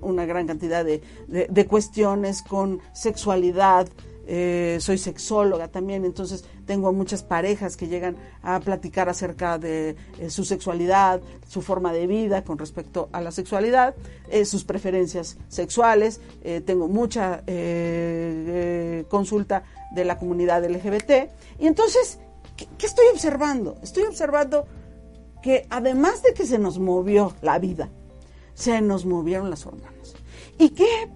una 0.00 0.24
gran 0.24 0.46
cantidad 0.46 0.84
de, 0.84 1.02
de 1.26 1.66
cuestiones 1.66 2.42
con 2.42 2.80
sexualidad, 2.94 3.88
eh, 4.30 4.76
soy 4.82 4.98
sexóloga 4.98 5.68
también, 5.68 6.04
entonces 6.04 6.44
tengo 6.66 6.92
muchas 6.92 7.22
parejas 7.22 7.78
que 7.78 7.88
llegan 7.88 8.14
a 8.42 8.60
platicar 8.60 9.08
acerca 9.08 9.56
de 9.56 9.96
eh, 10.18 10.28
su 10.28 10.44
sexualidad, 10.44 11.22
su 11.48 11.62
forma 11.62 11.94
de 11.94 12.06
vida 12.06 12.44
con 12.44 12.58
respecto 12.58 13.08
a 13.12 13.22
la 13.22 13.30
sexualidad, 13.32 13.94
eh, 14.28 14.44
sus 14.44 14.64
preferencias 14.64 15.38
sexuales, 15.48 16.20
tengo 16.66 16.88
mucha 16.88 17.42
consulta 19.08 19.64
de 19.92 20.04
la 20.04 20.18
comunidad 20.18 20.62
LGBT. 20.62 21.30
Y 21.58 21.66
entonces, 21.66 22.18
¿qué, 22.54 22.68
¿qué 22.76 22.84
estoy 22.84 23.06
observando? 23.10 23.78
Estoy 23.82 24.02
observando 24.04 24.66
que 25.42 25.66
además 25.70 26.22
de 26.22 26.34
que 26.34 26.44
se 26.44 26.58
nos 26.58 26.78
movió 26.78 27.32
la 27.40 27.58
vida, 27.58 27.88
se 28.52 28.82
nos 28.82 29.06
movieron 29.06 29.48
las 29.48 29.64
hormonas. 29.64 30.14
¿Y 30.58 30.70
qué 30.70 31.08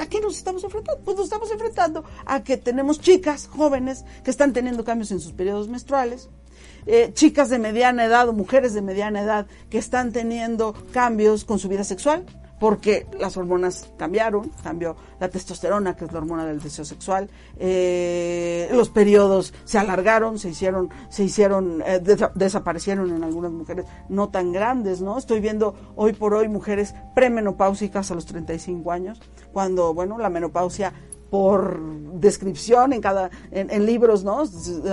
¿A 0.00 0.06
qué 0.06 0.20
nos 0.20 0.36
estamos 0.36 0.62
enfrentando? 0.64 1.02
Pues 1.02 1.16
nos 1.16 1.24
estamos 1.24 1.50
enfrentando 1.50 2.04
a 2.26 2.42
que 2.42 2.56
tenemos 2.56 3.00
chicas 3.00 3.46
jóvenes 3.46 4.04
que 4.22 4.30
están 4.30 4.52
teniendo 4.52 4.84
cambios 4.84 5.10
en 5.12 5.20
sus 5.20 5.32
periodos 5.32 5.68
menstruales, 5.68 6.28
eh, 6.86 7.10
chicas 7.14 7.48
de 7.48 7.58
mediana 7.58 8.04
edad 8.04 8.28
o 8.28 8.32
mujeres 8.32 8.74
de 8.74 8.82
mediana 8.82 9.22
edad 9.22 9.46
que 9.70 9.78
están 9.78 10.12
teniendo 10.12 10.74
cambios 10.92 11.44
con 11.44 11.58
su 11.58 11.68
vida 11.68 11.84
sexual, 11.84 12.26
porque 12.62 13.08
las 13.18 13.36
hormonas 13.36 13.90
cambiaron, 13.96 14.52
cambió 14.62 14.94
la 15.18 15.28
testosterona, 15.28 15.96
que 15.96 16.04
es 16.04 16.12
la 16.12 16.20
hormona 16.20 16.46
del 16.46 16.60
deseo 16.60 16.84
sexual, 16.84 17.28
eh, 17.58 18.70
los 18.72 18.88
periodos 18.88 19.52
se 19.64 19.78
alargaron, 19.78 20.38
se 20.38 20.50
hicieron, 20.50 20.88
se 21.08 21.24
hicieron, 21.24 21.82
eh, 21.84 22.00
desaparecieron 22.36 23.10
en 23.10 23.24
algunas 23.24 23.50
mujeres 23.50 23.86
no 24.08 24.28
tan 24.28 24.52
grandes, 24.52 25.00
¿no? 25.00 25.18
Estoy 25.18 25.40
viendo 25.40 25.74
hoy 25.96 26.12
por 26.12 26.34
hoy 26.34 26.46
mujeres 26.46 26.94
premenopáusicas 27.16 28.12
a 28.12 28.14
los 28.14 28.26
35 28.26 28.92
años, 28.92 29.20
cuando, 29.52 29.92
bueno, 29.92 30.16
la 30.16 30.30
menopausia 30.30 30.92
por 31.32 31.80
descripción 32.20 32.92
en 32.92 33.00
cada 33.00 33.30
en, 33.52 33.86
libros, 33.86 34.22
¿no? 34.22 34.42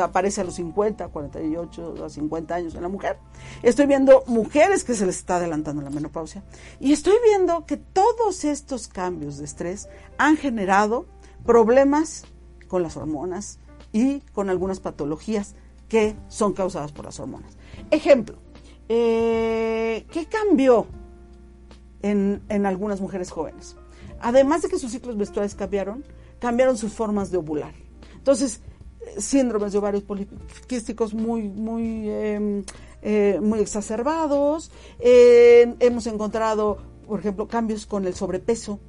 Aparece 0.01 0.39
a 0.39 0.45
los 0.45 0.53
50, 0.53 1.09
48, 1.09 2.05
a 2.05 2.09
50 2.09 2.55
años 2.55 2.75
en 2.75 2.81
la 2.81 2.87
mujer. 2.87 3.17
Estoy 3.61 3.87
viendo 3.87 4.23
mujeres 4.25 4.85
que 4.85 4.93
se 4.93 5.05
les 5.05 5.17
está 5.17 5.35
adelantando 5.35 5.81
la 5.81 5.89
menopausia 5.89 6.45
y 6.79 6.93
estoy 6.93 7.15
viendo 7.25 7.65
que 7.65 7.75
todos 7.75 8.45
estos 8.45 8.87
cambios 8.87 9.37
de 9.37 9.43
estrés 9.43 9.89
han 10.17 10.37
generado 10.37 11.07
problemas 11.45 12.23
con 12.69 12.83
las 12.83 12.95
hormonas 12.95 13.59
y 13.91 14.21
con 14.31 14.49
algunas 14.49 14.79
patologías 14.79 15.55
que 15.89 16.15
son 16.29 16.53
causadas 16.53 16.93
por 16.93 17.03
las 17.03 17.19
hormonas. 17.19 17.57
Ejemplo, 17.91 18.37
eh, 18.87 20.07
¿qué 20.09 20.25
cambió 20.27 20.87
en, 22.01 22.41
en 22.47 22.65
algunas 22.65 23.01
mujeres 23.01 23.29
jóvenes? 23.29 23.75
Además 24.21 24.61
de 24.61 24.69
que 24.69 24.79
sus 24.79 24.93
ciclos 24.93 25.17
menstruales 25.17 25.53
cambiaron, 25.53 26.05
cambiaron 26.39 26.77
sus 26.77 26.93
formas 26.93 27.31
de 27.31 27.37
ovular. 27.37 27.73
Entonces, 28.15 28.61
síndromes 29.17 29.71
de 29.71 29.77
ovarios 29.77 30.03
poliquísticos 30.03 31.13
muy, 31.13 31.43
muy, 31.43 32.09
em, 32.09 32.63
eh, 33.01 33.39
muy 33.41 33.59
exacerbados. 33.59 34.71
Eh, 34.99 35.75
hemos 35.79 36.07
encontrado, 36.07 36.77
por 37.07 37.19
ejemplo, 37.19 37.47
cambios 37.47 37.85
con 37.85 38.05
el 38.05 38.13
sobrepeso, 38.13 38.79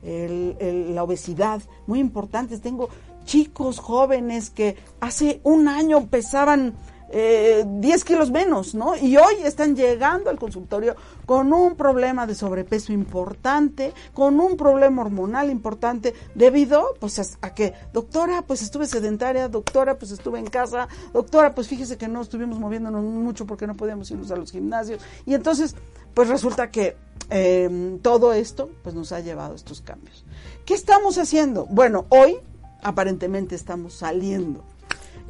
la 0.00 1.02
obesidad, 1.02 1.60
muy 1.88 1.98
importantes. 1.98 2.60
Tengo 2.60 2.88
chicos 3.24 3.80
jóvenes 3.80 4.48
que 4.48 4.76
hace 5.00 5.40
un 5.42 5.66
año 5.66 6.06
pesaban 6.06 6.74
eh, 7.10 7.64
10 7.66 8.04
kilos 8.04 8.30
menos, 8.30 8.74
¿no? 8.74 8.94
Y 8.96 9.16
hoy 9.16 9.34
están 9.44 9.74
llegando 9.74 10.28
al 10.28 10.38
consultorio 10.38 10.94
con 11.24 11.52
un 11.52 11.74
problema 11.74 12.26
de 12.26 12.34
sobrepeso 12.34 12.92
importante, 12.92 13.94
con 14.12 14.38
un 14.40 14.56
problema 14.56 15.02
hormonal 15.02 15.50
importante, 15.50 16.14
debido 16.34 16.94
pues 17.00 17.38
a, 17.40 17.54
que, 17.54 17.74
doctora, 17.92 18.42
pues 18.42 18.62
estuve 18.62 18.86
sedentaria, 18.86 19.48
doctora, 19.48 19.98
pues 19.98 20.10
estuve 20.10 20.38
en 20.38 20.46
casa, 20.46 20.88
doctora, 21.12 21.54
pues 21.54 21.68
fíjese 21.68 21.96
que 21.96 22.08
no 22.08 22.20
estuvimos 22.20 22.58
moviéndonos 22.58 23.02
mucho 23.02 23.46
porque 23.46 23.66
no 23.66 23.74
podíamos 23.74 24.10
irnos 24.10 24.30
a 24.30 24.36
los 24.36 24.52
gimnasios. 24.52 25.00
Y 25.24 25.34
entonces, 25.34 25.76
pues 26.12 26.28
resulta 26.28 26.70
que 26.70 26.96
em, 27.30 27.98
todo 28.00 28.32
esto 28.32 28.70
pues 28.82 28.94
nos 28.94 29.12
ha 29.12 29.20
llevado 29.20 29.52
a 29.52 29.56
estos 29.56 29.80
cambios. 29.80 30.24
¿Qué 30.66 30.74
estamos 30.74 31.16
haciendo? 31.16 31.64
Bueno, 31.66 32.06
hoy 32.10 32.36
aparentemente 32.82 33.54
estamos 33.54 33.94
saliendo. 33.94 34.62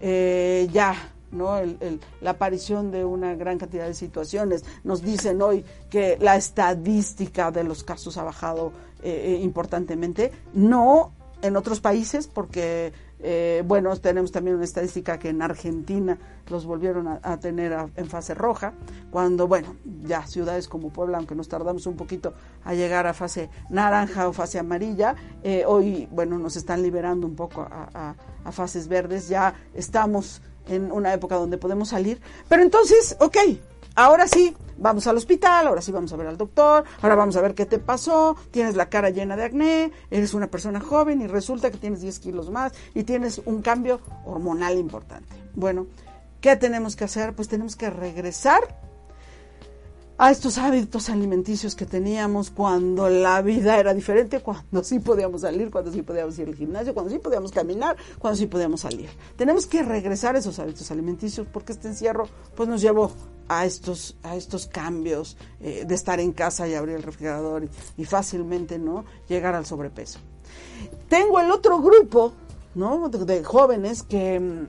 Eh, 0.01 0.69
ya 0.73 0.95
¿no? 1.31 1.59
la 2.21 2.31
aparición 2.31 2.91
de 2.91 3.05
una 3.05 3.35
gran 3.35 3.59
cantidad 3.59 3.87
de 3.87 3.95
situaciones. 3.95 4.65
Nos 4.85 5.03
dicen 5.03 5.41
hoy 5.43 5.65
que 5.91 6.17
la 6.21 6.37
estadística 6.37 7.51
de 7.51 7.65
los 7.65 7.85
casos 7.85 8.17
ha 8.17 8.25
bajado 8.25 8.73
eh, 9.03 9.35
eh, 9.35 9.41
importantemente, 9.43 10.33
no 10.55 11.13
en 11.41 11.57
otros 11.57 11.81
países, 11.81 12.27
porque, 12.27 12.93
eh, 13.21 13.63
bueno, 13.65 13.95
tenemos 13.97 14.33
también 14.33 14.57
una 14.57 14.65
estadística 14.65 15.21
que 15.21 15.29
en 15.29 15.41
Argentina 15.41 16.19
los 16.49 16.67
volvieron 16.67 17.07
a, 17.07 17.39
tener 17.39 17.77
en 17.95 18.07
fase 18.07 18.35
roja, 18.35 18.73
cuando, 19.13 19.47
bueno, 19.47 19.77
ya 20.03 20.27
ciudades 20.27 20.67
como 20.67 20.91
Puebla, 20.91 21.19
aunque 21.19 21.37
nos 21.37 21.47
tardamos 21.47 21.87
un 21.87 21.95
poquito 21.95 22.35
a 22.65 22.75
llegar 22.75 23.07
a 23.07 23.15
fase 23.15 23.51
naranja 23.71 24.27
o 24.27 24.33
fase 24.33 24.59
amarilla, 24.59 25.15
hoy, 25.67 26.09
bueno, 26.11 26.39
nos 26.39 26.57
están 26.57 26.83
liberando 26.83 27.25
un 27.25 27.37
poco 27.37 27.61
a, 27.61 28.17
a 28.45 28.51
fases 28.51 28.89
verdes, 28.89 29.29
ya 29.29 29.55
estamos 29.75 30.43
en 30.69 30.93
una 30.93 31.13
época 31.13 31.37
donde 31.37 31.59
podemos 31.59 31.89
salir. 31.89 32.21
Pero 32.49 32.63
entonces, 32.63 33.17
ok, 33.21 33.37
ahora 33.95 34.29
sí, 34.29 34.57
vamos 34.77 35.07
al 35.07 35.17
hospital, 35.17 35.67
ahora 35.67 35.83
sí 35.83 35.93
vamos 35.93 36.13
a 36.13 36.17
ver 36.17 36.29
al 36.29 36.37
doctor, 36.37 36.85
ahora 37.03 37.15
vamos 37.15 37.37
a 37.37 37.41
ver 37.41 37.55
qué 37.55 37.67
te 37.67 37.79
pasó, 37.79 38.37
tienes 38.51 38.77
la 38.77 38.89
cara 38.89 39.11
llena 39.11 39.37
de 39.37 39.45
acné, 39.45 39.93
eres 40.11 40.35
una 40.35 40.47
persona 40.47 40.81
joven 40.81 41.21
y 41.21 41.27
resulta 41.27 41.71
que 41.71 41.79
tienes 41.79 42.01
10 42.01 42.19
kilos 42.21 42.51
más 42.51 42.73
y 42.95 43.05
tienes 43.05 43.41
un 43.45 43.63
cambio 43.63 44.01
hormonal 44.25 44.79
importante. 44.79 45.35
Bueno, 45.55 45.87
¿qué 46.41 46.57
tenemos 46.57 46.97
que 46.97 47.05
hacer? 47.05 47.35
Pues 47.35 47.49
tenemos 47.49 47.77
que 47.77 47.91
regresar 47.91 48.88
a 50.21 50.33
estos 50.33 50.59
hábitos 50.59 51.11
alimenticios 51.11 51.77
que 51.77 51.87
teníamos 51.87 52.51
cuando 52.51 53.09
la 53.09 53.41
vida 53.41 53.79
era 53.79 53.95
diferente, 53.95 54.41
cuando 54.41 54.83
sí 54.83 54.99
podíamos 54.99 55.43
salir, 55.43 55.71
cuando 55.71 55.93
sí 55.93 56.03
podíamos 56.03 56.37
ir 56.41 56.49
al 56.49 56.57
gimnasio, 56.57 56.93
cuando 56.93 57.13
sí 57.13 57.21
podíamos 57.21 57.53
caminar, 57.53 57.97
cuando 58.19 58.37
sí 58.37 58.47
podíamos 58.47 58.81
salir. 58.81 59.09
Tenemos 59.37 59.67
que 59.67 59.85
regresar 59.85 60.35
a 60.35 60.41
esos 60.41 60.59
hábitos 60.59 60.91
alimenticios 60.91 61.47
porque 61.53 61.73
este 61.73 61.87
encierro 61.87 62.29
pues 62.57 62.69
nos 62.69 62.81
llevó 62.81 63.13
a 63.47 63.65
estos, 63.65 64.17
a 64.25 64.35
estos 64.35 64.67
cambios 64.67 65.37
eh, 65.61 65.85
de 65.87 65.95
estar 65.95 66.19
en 66.19 66.33
casa 66.33 66.67
y 66.67 66.75
abrir 66.75 66.97
el 66.97 67.05
refrigerador 67.05 67.69
y, 67.97 68.05
fácilmente 68.05 68.77
no 68.79 69.05
llegar 69.29 69.55
al 69.55 69.67
sobrepeso. 69.67 70.19
Tengo 71.09 71.39
el 71.39 71.53
otro 71.53 71.81
grupo 71.81 72.33
¿no? 72.75 73.09
de, 73.09 73.45
jóvenes 73.45 74.03
que, 74.03 74.67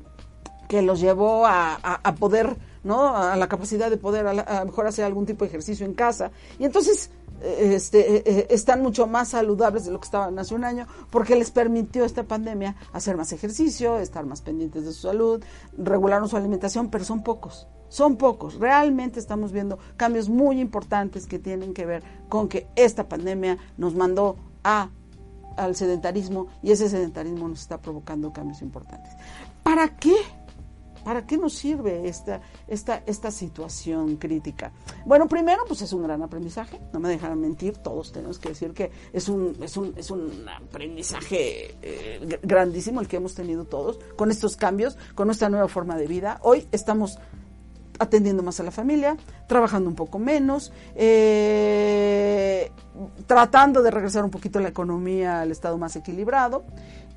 que 0.68 0.84
los 0.84 1.02
llevó 1.02 1.48
a, 1.48 1.74
a 1.76 2.16
poder 2.16 2.69
¿no? 2.84 3.16
A 3.16 3.36
la 3.36 3.48
capacidad 3.48 3.90
de 3.90 3.98
poder 3.98 4.28
a, 4.28 4.66
mejor 4.66 4.88
hacer 4.88 5.06
algún 5.06 5.26
tipo 5.26 5.46
de 5.46 5.50
ejercicio 5.50 5.86
en 5.86 5.94
casa. 5.94 6.32
Y 6.58 6.66
entonces 6.66 7.12
eh, 7.42 7.74
este, 7.76 8.18
eh, 8.18 8.24
eh, 8.26 8.48
están 8.50 8.82
mucho 8.82 9.08
más 9.08 9.30
saludables 9.30 9.86
de 9.86 9.92
lo 9.92 10.00
que 10.00 10.06
estaban 10.06 10.38
hace 10.40 10.56
un 10.56 10.64
año, 10.64 10.88
porque 11.10 11.36
les 11.36 11.52
permitió 11.52 12.06
esta 12.06 12.24
pandemia 12.24 12.76
hacer 12.94 13.16
más 13.18 13.32
ejercicio, 13.32 13.98
estar 13.98 14.26
más 14.26 14.42
pendientes 14.42 14.86
de 14.86 14.94
su 14.94 15.02
salud, 15.02 15.44
regularon 15.78 16.28
su 16.28 16.38
alimentación, 16.38 16.90
pero 16.90 17.06
son 17.06 17.24
pocos, 17.24 17.68
son 17.88 18.18
pocos. 18.18 18.56
Realmente 18.56 19.20
estamos 19.20 19.52
viendo 19.52 19.80
cambios 19.96 20.30
muy 20.30 20.60
importantes 20.60 21.28
que 21.28 21.40
tienen 21.40 21.74
que 21.74 21.86
ver 21.86 22.04
con 22.28 22.50
que 22.50 22.68
esta 22.76 23.08
pandemia 23.08 23.58
nos 23.78 23.96
mandó 23.96 24.38
a 24.64 24.90
al 25.60 25.76
sedentarismo 25.76 26.48
y 26.64 26.72
ese 26.72 26.90
sedentarismo 26.90 27.48
nos 27.50 27.62
está 27.62 27.82
provocando 27.82 28.32
cambios 28.32 28.62
importantes. 28.62 29.12
¿Para 29.62 29.90
qué? 29.98 30.16
¿Para 31.04 31.26
qué 31.26 31.38
nos 31.38 31.54
sirve 31.54 32.08
esta, 32.08 32.42
esta, 32.68 33.04
esta 33.06 33.32
situación 33.32 34.18
crítica? 34.18 34.72
Bueno, 35.06 35.28
primero, 35.28 35.64
pues 35.68 35.82
es 35.82 35.94
un 35.94 36.04
gran 36.04 36.22
aprendizaje, 36.22 36.80
no 36.94 37.00
me 37.00 37.10
dejarán 37.10 37.40
mentir, 37.40 37.78
todos 37.78 38.12
tenemos 38.12 38.40
que 38.40 38.50
decir 38.50 38.74
que 38.74 38.92
es 39.14 39.30
un, 39.30 39.56
es 39.62 39.78
un, 39.78 39.94
es 39.98 40.12
un 40.12 40.48
aprendizaje 40.48 41.76
eh, 41.82 42.40
grandísimo 42.44 43.02
el 43.02 43.08
que 43.08 43.18
hemos 43.18 43.36
tenido 43.36 43.66
todos 43.66 44.00
con 44.16 44.32
estos 44.32 44.58
cambios, 44.58 44.98
con 45.16 45.28
nuestra 45.28 45.50
nueva 45.50 45.68
forma 45.68 45.98
de 45.98 46.08
vida. 46.08 46.40
Hoy 46.44 46.68
estamos 46.72 47.20
atendiendo 48.00 48.42
más 48.42 48.60
a 48.60 48.64
la 48.64 48.72
familia, 48.72 49.18
trabajando 49.48 49.90
un 49.90 49.96
poco 49.96 50.20
menos, 50.20 50.72
eh, 50.96 52.72
tratando 53.28 53.82
de 53.84 53.92
regresar 53.92 54.24
un 54.24 54.32
poquito 54.32 54.60
la 54.60 54.70
economía 54.70 55.42
al 55.42 55.52
estado 55.52 55.78
más 55.78 55.96
equilibrado. 55.96 56.64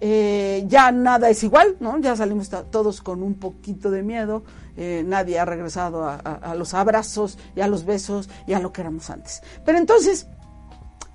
Eh, 0.05 0.65
ya 0.67 0.91
nada 0.91 1.31
es 1.31 1.45
igual, 1.45 1.77
¿no? 1.79 1.97
Ya 2.01 2.17
salimos 2.17 2.51
todos 2.73 3.01
con 3.01 3.23
un 3.23 3.35
poquito 3.35 3.89
de 3.89 4.03
miedo, 4.03 4.43
eh, 4.77 5.05
nadie 5.07 5.39
ha 5.39 5.45
regresado 5.45 6.05
a, 6.05 6.55
los 6.57 6.75
abrazos 6.75 7.39
y 7.55 7.61
a 7.61 7.69
los 7.69 7.85
besos 7.85 8.29
y 8.49 8.55
a 8.55 8.59
lo 8.59 8.73
que 8.73 8.81
éramos 8.81 9.11
antes. 9.11 9.43
Pero 9.65 9.79
entonces, 9.79 10.27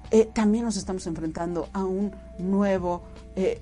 eh, 0.10 0.29
también 0.34 0.63
nos 0.63 0.77
estamos 0.77 1.06
enfrentando 1.06 1.67
a 1.74 1.84
un 1.84 2.15
nuevo 2.39 3.03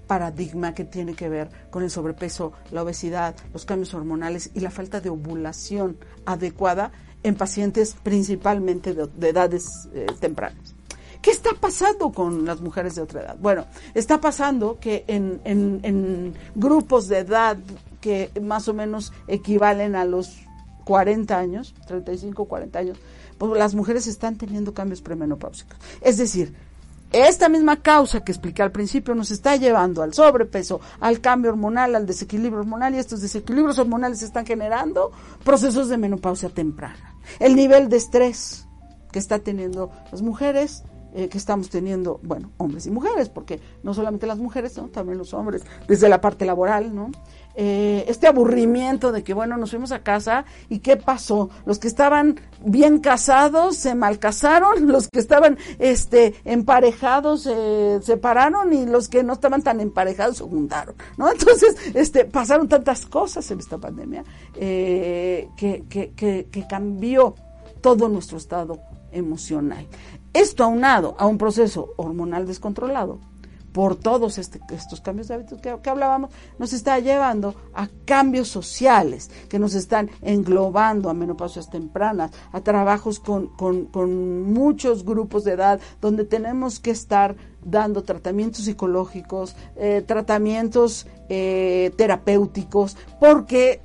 paradigma 0.05 0.75
que 0.75 0.85
tiene 0.85 1.15
que 1.15 1.27
ver 1.27 1.49
con 1.71 1.81
el 1.81 1.89
sobrepeso, 1.89 2.53
la 2.71 2.83
obesidad, 2.83 3.35
los 3.51 3.65
cambios 3.65 3.95
hormonales 3.95 4.51
y 4.53 4.59
la 4.59 4.69
falta 4.69 5.01
de 5.01 5.09
ovulación 5.09 5.97
adecuada 6.25 6.91
en 7.23 7.33
pacientes 7.33 7.97
principalmente 8.03 8.93
de 8.93 9.29
edades 9.29 9.89
tempranas. 10.19 10.74
¿Qué 11.25 11.31
está 11.31 11.53
pasando 11.59 12.11
con 12.11 12.45
las 12.45 12.61
mujeres 12.61 12.93
de 12.93 13.01
otra 13.01 13.21
edad? 13.21 13.35
Bueno, 13.39 13.65
está 13.95 14.21
pasando 14.21 14.77
que 14.79 15.05
en, 15.07 16.35
grupos 16.53 17.07
de 17.07 17.17
edad 17.17 17.57
que 17.99 18.29
más 18.43 18.67
o 18.67 18.75
menos 18.75 19.11
equivalen 19.27 19.95
a 19.95 20.05
los 20.05 20.37
40 20.83 21.35
años, 21.35 21.73
35, 21.87 22.45
40 22.45 22.77
años, 22.77 22.99
pues 23.39 23.57
las 23.57 23.73
mujeres 23.73 24.05
están 24.05 24.35
teniendo 24.35 24.75
cambios 24.75 25.01
premenopáusicos. 25.01 25.79
Es 25.99 26.17
decir, 26.17 26.53
esta 27.11 27.49
misma 27.49 27.81
causa 27.81 28.23
que 28.23 28.31
expliqué 28.31 28.61
al 28.61 28.71
principio 28.71 29.15
nos 29.15 29.31
está 29.31 29.55
llevando 29.55 30.03
al 30.03 30.13
sobrepeso, 30.13 30.79
al 30.99 31.21
cambio 31.21 31.49
hormonal, 31.49 31.95
al 31.95 32.05
desequilibrio 32.05 32.59
hormonal 32.59 32.93
y 32.93 32.99
estos 32.99 33.21
desequilibrios 33.21 33.79
hormonales 33.79 34.21
están 34.21 34.45
generando 34.45 35.11
procesos 35.43 35.89
de 35.89 35.97
menopausia 35.97 36.49
temprana. 36.49 37.15
El 37.39 37.55
nivel 37.55 37.89
de 37.89 37.97
estrés 37.97 38.67
que 39.11 39.17
está 39.17 39.39
teniendo 39.39 39.89
las 40.11 40.21
mujeres 40.21 40.83
eh, 41.17 41.29
que 41.29 41.37
estamos 41.37 41.69
teniendo, 41.69 42.19
bueno, 42.23 42.51
hombres 42.57 42.85
y 42.87 42.91
mujeres, 42.91 43.29
porque 43.29 43.61
no 43.83 43.93
solamente 43.93 44.27
las 44.27 44.37
mujeres, 44.37 44.75
¿no? 44.75 44.89
también 44.89 45.17
los 45.17 45.33
hombres, 45.33 45.63
desde 45.87 46.09
la 46.09 46.19
parte 46.19 46.43
laboral, 46.43 46.93
¿no? 46.93 47.09
Eh, 47.55 48.03
este 48.09 48.27
aburrimiento 48.27 49.13
de 49.13 49.23
que, 49.23 49.33
bueno, 49.33 49.55
nos 49.55 49.69
fuimos 49.69 49.93
a 49.93 50.03
casa 50.03 50.43
y 50.67 50.79
¿qué 50.79 50.97
pasó? 50.97 51.49
Los 51.65 51.79
que 51.79 51.87
estaban 51.87 52.37
bien 52.65 52.99
casados 52.99 53.77
se 53.77 53.95
malcasaron, 53.95 54.87
los 54.91 55.07
que 55.07 55.19
estaban 55.19 55.57
este, 55.79 56.35
emparejados 56.43 57.43
se 57.43 58.01
separaron 58.01 58.73
y 58.73 58.85
los 58.85 59.07
que 59.07 59.23
no 59.23 59.31
estaban 59.31 59.61
tan 59.61 59.79
emparejados 59.79 60.37
se 60.37 60.43
juntaron, 60.43 60.95
¿no? 61.15 61.31
Entonces, 61.31 61.77
este, 61.93 62.25
pasaron 62.25 62.67
tantas 62.67 63.05
cosas 63.05 63.49
en 63.51 63.59
esta 63.59 63.77
pandemia 63.77 64.25
eh, 64.55 65.47
que, 65.55 65.85
que, 65.87 66.11
que, 66.11 66.49
que 66.51 66.67
cambió 66.67 67.35
todo 67.79 68.09
nuestro 68.09 68.37
estado 68.37 68.81
emocional. 69.15 69.87
Esto 70.35 70.65
aunado 70.65 71.15
a 71.17 71.27
un 71.27 71.37
proceso 71.37 71.93
hormonal 71.95 72.45
descontrolado 72.45 73.19
por 73.71 73.95
todos 73.95 74.37
este, 74.37 74.59
estos 74.69 74.99
cambios 74.99 75.29
de 75.29 75.35
hábitos 75.35 75.61
que, 75.61 75.89
hablábamos, 75.89 76.29
nos 76.59 76.73
está 76.73 76.99
llevando 76.99 77.55
a 77.73 77.87
cambios 78.03 78.49
sociales 78.49 79.31
que 79.47 79.59
nos 79.59 79.75
están 79.75 80.09
englobando 80.21 81.09
a 81.09 81.13
menopausias 81.13 81.69
tempranas, 81.69 82.31
a 82.51 82.59
trabajos 82.59 83.21
con, 83.21 83.49
muchos 84.43 85.05
grupos 85.05 85.45
de 85.45 85.53
edad 85.53 85.79
donde 86.01 86.25
tenemos 86.25 86.81
que 86.81 86.91
estar 86.91 87.37
dando 87.63 88.03
tratamientos 88.03 88.65
psicológicos, 88.65 89.55
eh, 89.77 90.03
tratamientos 90.05 91.07
eh, 91.29 91.93
terapéuticos, 91.95 92.97
porque 93.21 93.81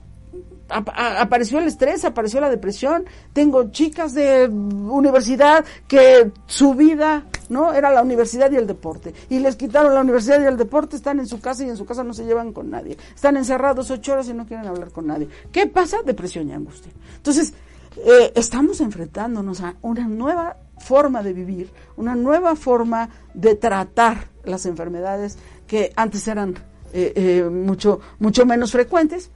apareció 0.70 1.58
el 1.58 1.66
estrés, 1.66 2.04
apareció 2.04 2.40
la 2.40 2.50
depresión. 2.50 3.04
Tengo 3.32 3.70
chicas 3.70 4.14
de 4.14 4.48
universidad 4.48 5.64
que 5.88 6.30
su 6.46 6.74
vida, 6.74 7.24
¿no? 7.48 7.72
Era 7.72 7.90
la 7.90 8.02
universidad 8.02 8.50
y 8.52 8.56
el 8.56 8.66
deporte. 8.66 9.14
Y 9.28 9.38
les 9.40 9.56
quitaron 9.56 9.94
la 9.94 10.00
universidad 10.00 10.40
y 10.42 10.46
el 10.46 10.56
deporte, 10.56 10.96
están 10.96 11.20
en 11.20 11.26
su 11.26 11.40
casa 11.40 11.64
y 11.64 11.68
en 11.68 11.76
su 11.76 11.84
casa 11.84 12.04
no 12.04 12.14
se 12.14 12.24
llevan 12.24 12.52
con 12.52 12.70
nadie. 12.70 12.96
Están 13.14 13.36
encerrados 13.36 13.90
ocho 13.90 14.12
horas 14.12 14.28
y 14.28 14.34
no 14.34 14.46
quieren 14.46 14.66
hablar 14.66 14.90
con 14.90 15.06
nadie. 15.06 15.28
¿Qué 15.52 15.66
pasa? 15.66 15.98
Depresión 16.04 16.48
y 16.48 16.52
angustia. 16.52 16.92
Entonces, 17.16 17.52
eh, 17.96 18.32
estamos 18.36 18.80
enfrentándonos 18.80 19.60
a 19.60 19.74
una 19.82 20.06
nueva 20.06 20.56
forma 20.78 21.22
de 21.22 21.32
vivir, 21.32 21.70
una 21.96 22.14
nueva 22.14 22.56
forma 22.56 23.10
de 23.34 23.54
tratar 23.56 24.28
las 24.44 24.64
enfermedades 24.66 25.38
que 25.66 25.92
antes 25.96 26.26
eran 26.26 26.54
eh, 26.92 27.12
eh, 27.14 27.48
mucho, 27.50 28.00
mucho 28.18 28.46
menos 28.46 28.72
frecuentes. 28.72 29.30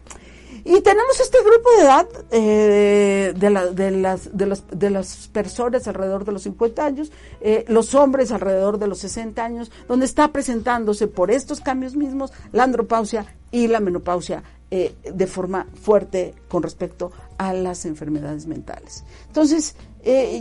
Y 0.65 0.81
tenemos 0.81 1.21
este 1.21 1.39
grupo 1.45 1.71
de 1.77 1.83
edad 1.83 2.09
eh, 2.31 3.35
de, 3.37 3.51
de, 3.75 3.91
las, 3.91 4.37
de, 4.37 4.47
los, 4.47 4.65
de 4.71 4.91
las 4.91 5.29
personas 5.29 5.87
alrededor 5.87 6.25
de 6.25 6.33
los 6.33 6.43
50 6.45 6.85
años, 6.87 7.13
eh, 7.43 7.67
los 7.69 7.95
hombres 7.95 8.33
alrededor 8.33 8.79
de 8.79 8.87
los 8.87 8.99
60 9.01 9.45
años, 9.45 9.71
donde 9.87 10.07
está 10.07 10.33
presentándose 10.33 11.07
por 11.07 11.31
estos 11.31 11.61
cambios 11.61 11.97
mismos 11.97 12.33
la 12.53 12.65
andropausia 12.65 13.27
y 13.51 13.67
la 13.67 13.81
menopausia 13.81 14.43
eh, 14.71 14.95
de 15.05 15.27
forma 15.27 15.67
fuerte 15.83 16.35
con 16.49 16.63
respecto 16.63 17.13
a 17.37 17.53
las 17.53 17.85
enfermedades 17.85 18.47
mentales. 18.47 19.05
Entonces, 19.27 19.77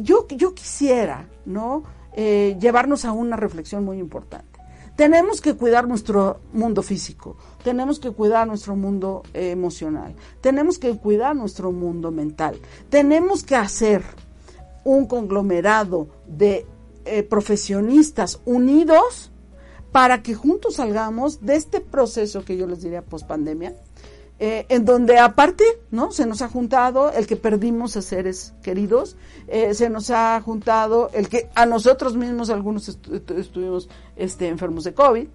yo, 0.01 0.27
yo 0.29 0.53
quisiera 0.53 1.27
¿no? 1.45 1.83
llevarnos 2.15 3.05
a 3.05 3.11
una 3.11 3.37
reflexión 3.37 3.83
muy 3.85 3.97
importante. 3.97 4.52
Tenemos 4.95 5.41
que 5.41 5.55
cuidar 5.55 5.87
nuestro 5.87 6.39
mundo 6.53 6.83
físico, 6.83 7.35
tenemos 7.63 7.99
que 7.99 8.11
cuidar 8.11 8.45
nuestro 8.47 8.75
mundo 8.75 9.23
eh, 9.33 9.49
emocional, 9.49 10.13
tenemos 10.39 10.77
que 10.77 10.95
cuidar 10.97 11.35
nuestro 11.35 11.71
mundo 11.71 12.11
mental, 12.11 12.59
tenemos 12.89 13.43
que 13.43 13.55
hacer 13.55 14.03
un 14.83 15.07
conglomerado 15.07 16.09
de 16.27 16.67
eh, 17.05 17.23
profesionistas 17.23 18.39
unidos 18.45 19.31
para 19.91 20.21
que 20.21 20.35
juntos 20.35 20.75
salgamos 20.75 21.45
de 21.45 21.55
este 21.55 21.79
proceso 21.79 22.45
que 22.45 22.57
yo 22.57 22.67
les 22.67 22.81
diría 22.81 23.01
post 23.01 23.27
pandemia, 23.27 23.75
eh, 24.39 24.65
en 24.69 24.85
donde 24.85 25.19
aparte, 25.19 25.63
¿no? 25.91 26.11
Se 26.11 26.25
nos 26.25 26.41
ha 26.41 26.49
juntado 26.49 27.11
el 27.11 27.27
que 27.27 27.35
perdimos 27.35 27.95
a 27.95 28.01
seres 28.01 28.53
queridos, 28.63 29.15
eh, 29.47 29.73
se 29.73 29.89
nos 29.89 30.09
ha 30.09 30.41
juntado 30.41 31.09
el 31.13 31.29
que 31.29 31.49
a 31.55 31.65
nosotros 31.65 32.17
mismos 32.17 32.49
algunos 32.49 32.89
estuvimos 32.89 33.89
este, 34.15 34.47
enfermos 34.47 34.83
de 34.83 34.93
COVID, 34.93 35.27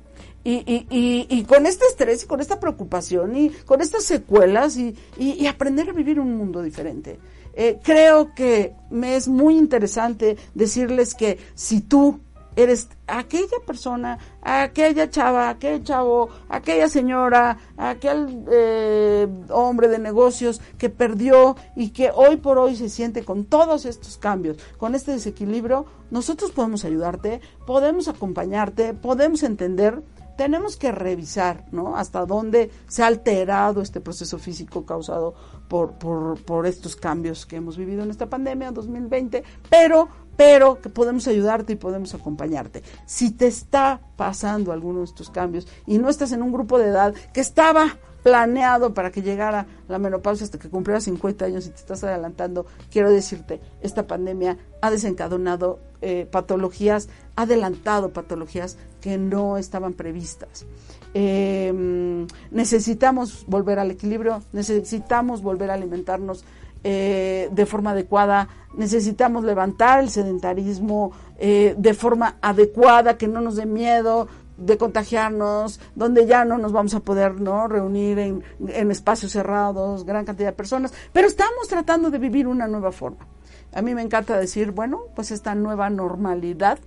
y, 0.44 0.86
y, 0.90 1.26
y, 1.28 1.44
con 1.44 1.66
este 1.66 1.84
estrés 1.86 2.24
y 2.24 2.26
con 2.26 2.40
esta 2.40 2.58
preocupación 2.58 3.36
y 3.36 3.50
con 3.50 3.82
estas 3.82 4.04
secuelas 4.04 4.78
y, 4.78 4.96
y 5.18 5.46
aprender 5.46 5.90
a 5.90 5.92
vivir 5.92 6.18
un 6.18 6.36
mundo 6.36 6.62
diferente. 6.62 7.18
Eh, 7.60 7.80
creo 7.82 8.34
que 8.36 8.72
me 8.88 9.16
es 9.16 9.26
muy 9.26 9.58
interesante 9.58 10.36
decirles 10.54 11.16
que 11.16 11.38
si 11.56 11.80
tú 11.80 12.20
eres 12.58 12.88
aquella 13.06 13.58
persona, 13.64 14.18
aquella 14.42 15.08
chava, 15.08 15.48
aquel 15.48 15.84
chavo, 15.84 16.28
aquella 16.48 16.88
señora, 16.88 17.56
aquel 17.76 18.44
eh, 18.50 19.28
hombre 19.50 19.86
de 19.86 20.00
negocios 20.00 20.60
que 20.76 20.90
perdió 20.90 21.54
y 21.76 21.90
que 21.90 22.10
hoy 22.12 22.38
por 22.38 22.58
hoy 22.58 22.74
se 22.74 22.88
siente 22.88 23.24
con 23.24 23.44
todos 23.44 23.86
estos 23.86 24.16
cambios, 24.16 24.56
con 24.76 24.96
este 24.96 25.12
desequilibrio, 25.12 25.86
nosotros 26.10 26.50
podemos 26.50 26.84
ayudarte, 26.84 27.40
podemos 27.64 28.08
acompañarte, 28.08 28.92
podemos 28.92 29.44
entender 29.44 30.02
tenemos 30.36 30.76
que 30.76 30.92
revisar, 30.92 31.64
¿no? 31.72 31.96
Hasta 31.96 32.24
dónde 32.24 32.70
se 32.86 33.02
ha 33.02 33.08
alterado 33.08 33.82
este 33.82 34.00
proceso 34.00 34.38
físico 34.38 34.86
causado 34.86 35.34
por, 35.66 35.94
por, 35.94 36.40
por 36.44 36.64
estos 36.64 36.94
cambios 36.94 37.44
que 37.44 37.56
hemos 37.56 37.76
vivido 37.76 38.04
en 38.04 38.10
esta 38.10 38.30
pandemia 38.30 38.70
2020, 38.70 39.42
pero 39.68 40.08
pero 40.38 40.80
que 40.80 40.88
podemos 40.88 41.26
ayudarte 41.26 41.72
y 41.72 41.76
podemos 41.76 42.14
acompañarte. 42.14 42.84
Si 43.06 43.32
te 43.32 43.48
está 43.48 44.00
pasando 44.14 44.70
alguno 44.70 45.00
de 45.00 45.06
estos 45.06 45.30
cambios 45.30 45.66
y 45.84 45.98
no 45.98 46.08
estás 46.08 46.30
en 46.30 46.44
un 46.44 46.52
grupo 46.52 46.78
de 46.78 46.86
edad 46.86 47.12
que 47.34 47.40
estaba 47.40 47.98
planeado 48.22 48.94
para 48.94 49.10
que 49.10 49.22
llegara 49.22 49.66
la 49.88 49.98
menopausia 49.98 50.44
hasta 50.44 50.60
que 50.60 50.70
cumplieras 50.70 51.04
50 51.04 51.44
años 51.44 51.66
y 51.66 51.70
te 51.70 51.76
estás 51.76 52.04
adelantando, 52.04 52.66
quiero 52.88 53.10
decirte, 53.10 53.60
esta 53.80 54.06
pandemia 54.06 54.56
ha 54.80 54.90
desencadenado 54.92 55.80
eh, 56.02 56.28
patologías, 56.30 57.08
ha 57.34 57.42
adelantado 57.42 58.12
patologías 58.12 58.76
que 59.00 59.18
no 59.18 59.58
estaban 59.58 59.94
previstas. 59.94 60.66
Eh, 61.14 62.26
necesitamos 62.52 63.44
volver 63.48 63.80
al 63.80 63.90
equilibrio, 63.90 64.42
necesitamos 64.52 65.42
volver 65.42 65.70
a 65.70 65.74
alimentarnos 65.74 66.44
eh, 66.84 67.48
de 67.50 67.66
forma 67.66 67.90
adecuada, 67.90 68.48
necesitamos 68.74 69.44
levantar 69.44 70.00
el 70.00 70.10
sedentarismo 70.10 71.12
eh, 71.38 71.74
de 71.76 71.94
forma 71.94 72.36
adecuada, 72.40 73.16
que 73.16 73.28
no 73.28 73.40
nos 73.40 73.56
dé 73.56 73.66
miedo 73.66 74.28
de 74.56 74.76
contagiarnos, 74.76 75.80
donde 75.94 76.26
ya 76.26 76.44
no 76.44 76.58
nos 76.58 76.72
vamos 76.72 76.94
a 76.94 77.00
poder 77.00 77.40
no 77.40 77.68
reunir 77.68 78.18
en, 78.18 78.42
espacios 78.90 79.32
cerrados, 79.32 80.04
gran 80.04 80.24
cantidad 80.24 80.48
de 80.48 80.56
personas, 80.56 80.92
pero 81.12 81.28
estamos 81.28 81.68
tratando 81.68 82.10
de 82.10 82.18
vivir 82.18 82.48
una 82.48 82.66
nueva 82.66 82.90
forma. 82.90 83.26
A 83.72 83.82
mí 83.82 83.94
me 83.94 84.02
encanta 84.02 84.36
decir, 84.36 84.72
bueno, 84.72 85.02
pues 85.14 85.30
esta 85.30 85.54
nueva 85.54 85.90
normalidad 85.90 86.78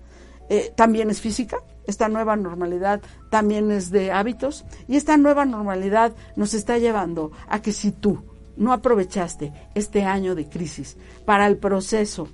eh, 0.49 0.73
también 0.75 1.09
es 1.09 1.21
física, 1.21 1.59
esta 1.87 2.09
nueva 2.09 2.35
normalidad 2.35 3.01
también 3.29 3.71
es 3.71 3.89
de 3.89 4.11
hábitos 4.11 4.65
y 4.87 4.97
esta 4.97 5.15
nueva 5.15 5.45
normalidad 5.45 6.13
nos 6.35 6.53
está 6.53 6.77
llevando 6.77 7.31
a 7.47 7.61
que 7.61 7.71
si 7.71 7.91
tú 7.91 8.30
no 8.57 8.73
aprovechaste 8.73 9.53
este 9.75 10.03
año 10.03 10.35
de 10.35 10.47
crisis 10.47 10.97
para 11.25 11.47
el 11.47 11.57
proceso 11.57 12.27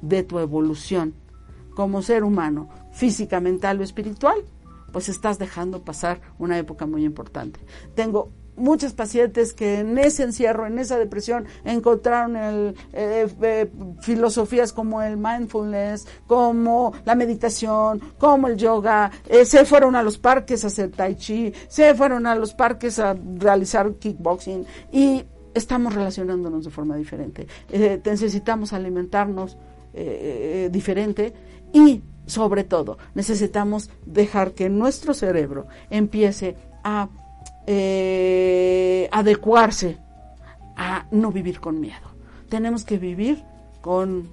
de 0.00 0.22
tu 0.22 0.38
evolución 0.38 1.14
como 1.74 2.02
ser 2.02 2.24
humano, 2.24 2.68
física, 2.92 3.40
mental 3.40 3.80
o 3.80 3.82
espiritual, 3.82 4.44
pues 4.92 5.08
estás 5.08 5.38
dejando 5.38 5.84
pasar 5.84 6.20
una 6.38 6.58
época 6.58 6.86
muy 6.86 7.04
importante. 7.04 7.60
Tengo 7.94 8.30
muchos 8.56 8.92
pacientes 8.92 9.52
que 9.52 9.80
en 9.80 9.98
ese 9.98 10.24
encierro, 10.24 10.66
en 10.66 10.78
esa 10.78 10.98
depresión, 10.98 11.46
encontraron 11.64 12.36
el, 12.36 12.76
eh, 12.92 13.26
eh, 13.42 13.70
filosofías 14.00 14.72
como 14.72 15.02
el 15.02 15.16
mindfulness, 15.16 16.06
como 16.26 16.92
la 17.04 17.14
meditación, 17.14 18.00
como 18.18 18.48
el 18.48 18.56
yoga, 18.56 19.10
eh, 19.28 19.44
se 19.44 19.64
fueron 19.64 19.96
a 19.96 20.02
los 20.02 20.18
parques 20.18 20.64
a 20.64 20.68
hacer 20.68 20.90
tai 20.90 21.16
chi, 21.16 21.52
se 21.68 21.94
fueron 21.94 22.26
a 22.26 22.34
los 22.34 22.54
parques 22.54 22.98
a 22.98 23.16
realizar 23.38 23.94
kickboxing 23.94 24.66
y 24.92 25.24
estamos 25.54 25.94
relacionándonos 25.94 26.64
de 26.64 26.70
forma 26.70 26.96
diferente. 26.96 27.46
necesitamos 28.04 28.72
alimentarnos 28.72 29.56
diferente 30.70 31.34
y 31.74 32.02
sobre 32.24 32.64
todo 32.64 32.96
necesitamos 33.14 33.90
dejar 34.06 34.52
que 34.52 34.70
nuestro 34.70 35.12
cerebro 35.12 35.66
empiece 35.90 36.56
a 36.82 37.10
eh, 37.66 39.08
adecuarse 39.12 39.98
a 40.76 41.06
no 41.10 41.30
vivir 41.30 41.60
con 41.60 41.80
miedo. 41.80 42.12
Tenemos 42.48 42.84
que 42.84 42.98
vivir 42.98 43.42
con 43.80 44.28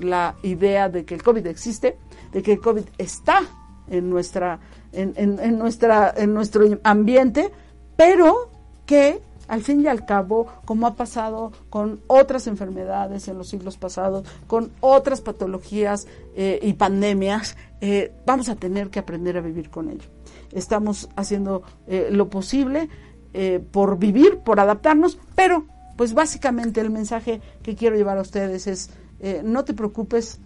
la 0.00 0.34
idea 0.42 0.88
de 0.88 1.04
que 1.04 1.14
el 1.14 1.22
COVID 1.22 1.46
existe, 1.46 1.98
de 2.32 2.42
que 2.42 2.52
el 2.52 2.60
COVID 2.60 2.84
está 2.98 3.40
en 3.88 4.10
nuestra, 4.10 4.60
en, 4.92 5.14
en, 5.16 5.58
nuestra, 5.58 6.12
en 6.16 6.34
nuestro 6.34 6.64
ambiente, 6.84 7.50
pero 7.96 8.50
que 8.86 9.20
al 9.48 9.62
fin 9.62 9.80
y 9.80 9.86
al 9.86 10.04
cabo, 10.04 10.46
como 10.66 10.86
ha 10.86 10.94
pasado 10.94 11.52
con 11.70 12.00
otras 12.06 12.46
enfermedades 12.46 13.28
en 13.28 13.38
los 13.38 13.48
siglos 13.48 13.78
pasados, 13.78 14.26
con 14.46 14.70
otras 14.80 15.22
patologías 15.22 16.06
eh, 16.36 16.60
y 16.62 16.74
pandemias, 16.74 17.56
eh, 17.80 18.12
vamos 18.26 18.50
a 18.50 18.56
tener 18.56 18.90
que 18.90 18.98
aprender 18.98 19.38
a 19.38 19.40
vivir 19.40 19.70
con 19.70 19.88
ello 19.88 20.17
estamos 20.52 21.08
haciendo 21.16 21.62
eh, 21.86 22.08
lo 22.10 22.28
posible 22.28 22.88
eh, 23.34 23.64
por 23.70 23.98
vivir, 23.98 24.38
por 24.38 24.60
adaptarnos, 24.60 25.18
pero 25.34 25.66
pues 25.96 26.14
básicamente 26.14 26.80
el 26.80 26.90
mensaje 26.90 27.40
que 27.62 27.74
quiero 27.74 27.96
llevar 27.96 28.18
a 28.18 28.22
ustedes 28.22 28.66
es, 28.66 28.90
eh, 29.20 29.42
no 29.44 29.64
te 29.64 29.74
preocupes 29.74 30.40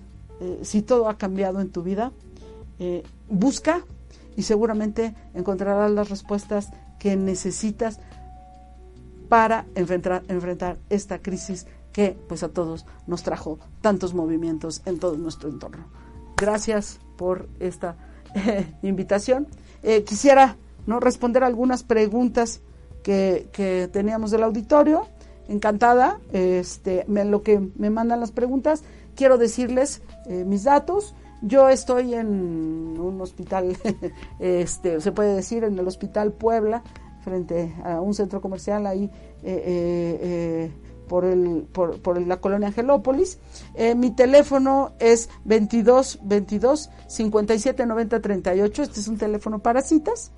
si 0.62 0.82
todo 0.82 1.08
ha 1.08 1.18
cambiado 1.18 1.60
en 1.60 1.70
tu 1.70 1.84
vida, 1.84 2.10
busca 3.28 3.84
y 4.36 4.42
seguramente 4.42 5.14
encontrarás 5.34 5.88
las 5.92 6.10
respuestas 6.10 6.70
que 6.98 7.14
necesitas 7.14 8.00
para 9.28 9.66
enfrentar, 9.76 10.24
enfrentar 10.26 10.78
esta 10.90 11.20
crisis 11.20 11.68
que 11.92 12.18
pues 12.28 12.42
a 12.42 12.48
todos 12.48 12.86
nos 13.06 13.22
trajo 13.22 13.60
tantos 13.80 14.14
movimientos 14.14 14.82
en 14.84 14.98
todo 14.98 15.16
nuestro 15.16 15.48
entorno. 15.48 15.86
Gracias 16.36 16.98
por 17.16 17.48
esta 17.60 17.96
invitación 18.82 19.46
eh, 19.82 20.04
quisiera 20.04 20.56
no 20.86 21.00
responder 21.00 21.44
algunas 21.44 21.82
preguntas 21.82 22.60
que, 23.02 23.48
que, 23.52 23.88
teníamos 23.92 24.30
del 24.30 24.42
auditorio. 24.42 25.06
Encantada, 25.48 26.20
este, 26.32 27.04
me, 27.08 27.24
lo 27.24 27.42
que 27.42 27.60
me 27.76 27.90
mandan 27.90 28.20
las 28.20 28.30
preguntas, 28.30 28.84
quiero 29.16 29.38
decirles 29.38 30.02
eh, 30.26 30.44
mis 30.44 30.64
datos. 30.64 31.14
Yo 31.42 31.68
estoy 31.68 32.14
en 32.14 32.28
un 32.98 33.20
hospital, 33.20 33.76
este, 34.38 35.00
se 35.00 35.12
puede 35.12 35.34
decir, 35.34 35.64
en 35.64 35.76
el 35.76 35.86
Hospital 35.88 36.32
Puebla, 36.32 36.84
frente 37.22 37.74
a 37.84 38.00
un 38.00 38.14
centro 38.14 38.40
comercial 38.40 38.86
ahí 38.86 39.10
eh, 39.42 40.70
por, 41.12 41.26
el, 41.26 41.68
por, 41.70 42.00
por 42.00 42.18
la 42.26 42.38
colonia 42.38 42.68
Angelópolis. 42.68 43.36
Eh, 43.74 43.94
mi 43.94 44.12
teléfono 44.12 44.94
es 44.98 45.28
22 45.44 46.20
22 46.22 46.88
57 47.06 47.84
90 47.84 48.20
38. 48.22 48.82
Este 48.82 49.00
es 49.00 49.08
un 49.08 49.18
teléfono 49.18 49.58
para 49.58 49.82
citas. 49.82 50.32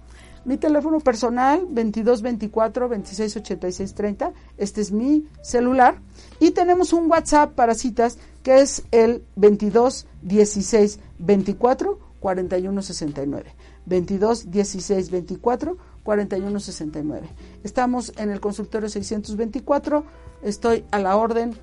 Mi 0.45 0.57
teléfono 0.57 0.99
personal 0.99 1.65
22 1.71 2.23
24 2.23 2.89
26 2.89 3.37
86 3.37 3.95
30. 3.95 4.33
Este 4.59 4.81
es 4.81 4.91
mi 4.91 5.29
celular. 5.43 6.01
Y 6.41 6.51
tenemos 6.51 6.93
un 6.93 7.09
WhatsApp 7.09 7.55
para 7.55 7.77
citas 7.77 8.19
que 8.43 8.59
es 8.59 8.83
el 8.91 9.23
22 9.37 10.09
16 10.23 10.99
24 11.21 12.01
41 12.19 12.83
69. 12.83 13.55
22 13.87 14.51
16 14.51 15.11
24 15.13 15.77
41 16.05 16.61
69. 16.61 17.29
Estamos 17.64 18.12
en 18.17 18.31
el 18.31 18.40
consultorio 18.40 18.88
624 18.88 20.05
estoy 20.43 20.85
a 20.90 20.99
la 20.99 21.17
orden 21.17 21.57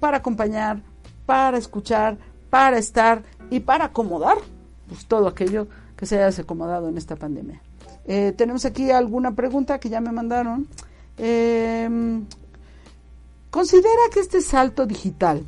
para 0.00 0.18
acompañar, 0.18 0.82
para 1.24 1.56
escuchar, 1.56 2.18
para 2.50 2.76
estar 2.76 3.22
y 3.50 3.60
para 3.60 3.86
acomodar 3.86 4.36
pues, 4.88 5.06
todo 5.06 5.28
aquello 5.28 5.68
que 5.96 6.04
se 6.04 6.16
haya 6.16 6.26
desacomodado 6.26 6.88
en 6.88 6.98
esta 6.98 7.16
pandemia. 7.16 7.62
Eh, 8.04 8.32
tenemos 8.36 8.64
aquí 8.64 8.90
alguna 8.90 9.34
pregunta 9.34 9.78
que 9.80 9.88
ya 9.88 10.00
me 10.00 10.12
mandaron. 10.12 10.68
Em, 11.16 12.26
¿Considera 13.50 14.02
que 14.12 14.20
este 14.20 14.40
salto 14.42 14.86
digital 14.86 15.44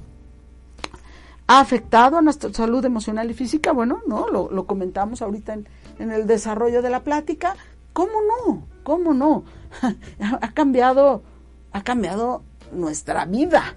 ha 1.46 1.61
afectado 1.61 2.16
a 2.16 2.22
nuestra 2.22 2.53
salud 2.53 2.85
emocional 2.85 3.31
y 3.31 3.35
física? 3.35 3.72
Bueno, 3.72 4.01
no, 4.07 4.29
lo, 4.29 4.66
comentamos 4.66 5.20
ahorita 5.20 5.59
en, 5.98 6.11
el 6.11 6.27
desarrollo 6.27 6.81
de 6.81 6.90
la 6.90 7.05
plática. 7.05 7.55
¿Cómo 7.98 8.20
no? 8.22 8.68
¿Cómo 8.84 9.12
no? 9.12 9.42
ha 10.20 10.54
cambiado, 10.54 11.24
ha 11.72 11.82
cambiado 11.82 12.44
nuestra 12.70 13.24
vida, 13.24 13.74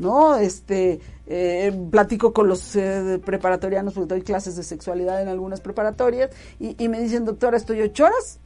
¿no? 0.00 0.34
Este, 0.34 0.98
eh, 1.28 1.72
platico 1.88 2.32
con 2.32 2.48
los 2.48 2.74
eh, 2.74 3.20
preparatorianos, 3.24 3.94
porque 3.94 4.08
doy 4.08 4.22
clases 4.22 4.56
de 4.56 4.64
sexualidad 4.64 5.22
en 5.22 5.28
algunas 5.28 5.60
preparatorias, 5.60 6.30
y, 6.58 6.74
y 6.82 6.88
me 6.88 7.00
dicen, 7.00 7.24
doctora, 7.24 7.56
estoy 7.56 7.80
ocho 7.82 8.06
horas 8.06 8.40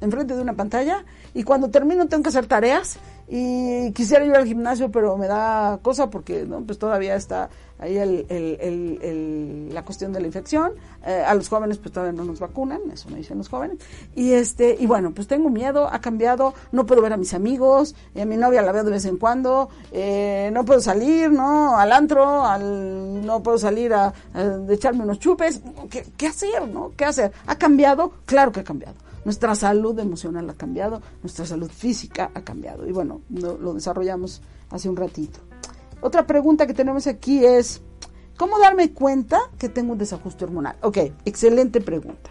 enfrente 0.00 0.34
de 0.34 0.40
una 0.40 0.54
pantalla, 0.54 1.04
y 1.34 1.42
cuando 1.42 1.68
termino 1.68 2.08
tengo 2.08 2.22
que 2.22 2.30
hacer 2.30 2.46
tareas, 2.46 2.96
y 3.32 3.92
quisiera 3.92 4.24
ir 4.24 4.34
al 4.34 4.44
gimnasio, 4.44 4.90
pero 4.90 5.16
me 5.16 5.28
da 5.28 5.78
cosa 5.82 6.10
porque, 6.10 6.44
¿no? 6.44 6.62
Pues 6.62 6.80
todavía 6.80 7.14
está 7.14 7.48
ahí 7.78 7.96
el, 7.96 9.68
la 9.72 9.84
cuestión 9.84 10.12
de 10.12 10.20
la 10.20 10.26
infección. 10.26 10.72
Eh, 11.06 11.22
a 11.24 11.32
los 11.34 11.48
jóvenes 11.48 11.78
pues 11.78 11.92
todavía 11.92 12.12
no 12.12 12.24
nos 12.24 12.40
vacunan, 12.40 12.80
eso 12.92 13.08
me 13.08 13.18
dicen 13.18 13.38
los 13.38 13.48
jóvenes. 13.48 13.78
Y 14.16 14.32
este 14.32 14.76
y 14.80 14.86
bueno, 14.86 15.12
pues 15.12 15.28
tengo 15.28 15.48
miedo, 15.48 15.88
ha 15.88 16.00
cambiado, 16.00 16.54
no 16.72 16.86
puedo 16.86 17.02
ver 17.02 17.12
a 17.12 17.16
mis 17.16 17.32
amigos, 17.32 17.94
a 18.20 18.24
mi 18.24 18.36
novia 18.36 18.62
la 18.62 18.72
veo 18.72 18.82
de 18.82 18.90
vez 18.90 19.04
en 19.04 19.16
cuando, 19.16 19.68
eh, 19.92 20.50
no 20.52 20.64
puedo 20.64 20.80
salir, 20.80 21.30
¿no? 21.30 21.78
Al 21.78 21.92
antro, 21.92 22.44
al, 22.44 23.24
no 23.24 23.44
puedo 23.44 23.58
salir 23.58 23.94
a, 23.94 24.12
echarme 24.68 25.04
unos 25.04 25.20
chupes. 25.20 25.62
¿Qué, 25.88 26.04
¿Qué 26.16 26.26
hacer, 26.26 26.66
no? 26.66 26.90
¿Qué 26.96 27.04
hacer? 27.04 27.30
¿Ha 27.46 27.56
cambiado? 27.56 28.12
Claro 28.26 28.50
que 28.50 28.58
ha 28.58 28.64
cambiado. 28.64 29.09
Nuestra 29.24 29.54
salud 29.54 29.98
emocional 29.98 30.48
ha 30.48 30.54
cambiado, 30.54 31.02
nuestra 31.22 31.44
salud 31.44 31.70
física 31.70 32.30
ha 32.34 32.42
cambiado. 32.42 32.86
Y 32.86 32.92
bueno, 32.92 33.20
lo 33.30 33.74
desarrollamos 33.74 34.42
hace 34.70 34.88
un 34.88 34.96
ratito. 34.96 35.40
Otra 36.00 36.26
pregunta 36.26 36.66
que 36.66 36.74
tenemos 36.74 37.06
aquí 37.06 37.44
es, 37.44 37.82
¿cómo 38.36 38.58
darme 38.58 38.92
cuenta 38.92 39.38
que 39.58 39.68
tengo 39.68 39.92
un 39.92 39.98
desajuste 39.98 40.44
hormonal? 40.44 40.76
Ok, 40.82 40.98
excelente 41.24 41.80
pregunta. 41.80 42.30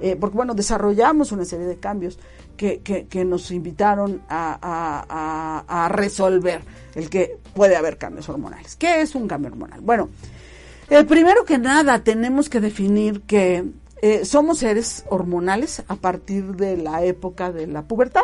Eh, 0.00 0.14
porque 0.14 0.36
bueno, 0.36 0.54
desarrollamos 0.54 1.32
una 1.32 1.44
serie 1.44 1.66
de 1.66 1.78
cambios 1.78 2.18
que, 2.56 3.24
nos 3.26 3.50
invitaron 3.50 4.22
a, 4.28 5.64
a, 5.68 5.88
resolver 5.88 6.62
el 6.94 7.10
que 7.10 7.38
puede 7.54 7.76
haber 7.76 7.98
cambios 7.98 8.28
hormonales. 8.28 8.76
¿Qué 8.76 9.00
es 9.00 9.14
un 9.16 9.26
cambio 9.26 9.50
hormonal? 9.50 9.80
Bueno, 9.80 10.08
el 10.88 11.06
primero 11.06 11.44
que 11.44 11.58
nada 11.58 12.02
tenemos 12.04 12.48
que 12.48 12.60
definir 12.60 13.22
que 13.22 13.64
eh, 14.02 14.24
somos 14.24 14.58
seres 14.58 15.04
hormonales 15.08 15.82
a 15.88 15.96
partir 15.96 16.56
de 16.56 16.76
la 16.76 17.04
época 17.04 17.52
de 17.52 17.66
la 17.66 17.82
pubertad 17.82 18.22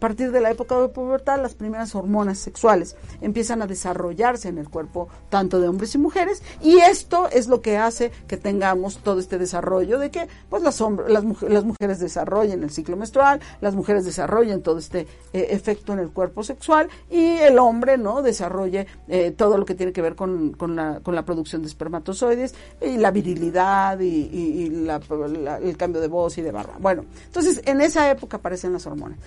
partir 0.00 0.32
de 0.32 0.40
la 0.40 0.50
época 0.50 0.80
de 0.80 0.88
pubertad, 0.88 1.40
las 1.40 1.54
primeras 1.54 1.94
hormonas 1.94 2.38
sexuales 2.38 2.96
empiezan 3.20 3.62
a 3.62 3.66
desarrollarse 3.66 4.48
en 4.48 4.58
el 4.58 4.68
cuerpo 4.68 5.08
tanto 5.28 5.60
de 5.60 5.68
hombres 5.68 5.94
y 5.94 5.98
mujeres 5.98 6.42
y 6.60 6.78
esto 6.78 7.28
es 7.30 7.46
lo 7.46 7.60
que 7.60 7.76
hace 7.76 8.10
que 8.26 8.36
tengamos 8.36 8.98
todo 8.98 9.20
este 9.20 9.38
desarrollo 9.38 9.98
de 9.98 10.10
que 10.10 10.26
pues 10.48 10.62
las, 10.62 10.80
las, 11.08 11.24
las 11.42 11.64
mujeres 11.64 12.00
desarrollen 12.00 12.62
el 12.62 12.70
ciclo 12.70 12.96
menstrual, 12.96 13.40
las 13.60 13.74
mujeres 13.74 14.04
desarrollen 14.04 14.62
todo 14.62 14.78
este 14.78 15.06
eh, 15.32 15.48
efecto 15.50 15.92
en 15.92 16.00
el 16.00 16.10
cuerpo 16.10 16.42
sexual 16.42 16.88
y 17.10 17.36
el 17.36 17.58
hombre 17.58 17.98
no 17.98 18.22
desarrolle 18.22 18.86
eh, 19.08 19.32
todo 19.36 19.58
lo 19.58 19.64
que 19.64 19.74
tiene 19.74 19.92
que 19.92 20.02
ver 20.02 20.14
con, 20.14 20.52
con, 20.52 20.74
la, 20.74 21.00
con 21.00 21.14
la 21.14 21.24
producción 21.24 21.62
de 21.62 21.68
espermatozoides 21.68 22.54
y 22.80 22.96
la 22.96 23.10
virilidad 23.10 24.00
y, 24.00 24.66
el 24.70 25.76
cambio 25.76 26.00
de 26.00 26.08
voz 26.08 26.38
y 26.38 26.42
de 26.42 26.50
barba. 26.50 26.76
Bueno, 26.78 27.04
entonces 27.26 27.60
en 27.66 27.80
esa 27.80 28.10
época 28.10 28.38
aparecen 28.38 28.72
las 28.72 28.86
hormonas. 28.86 29.18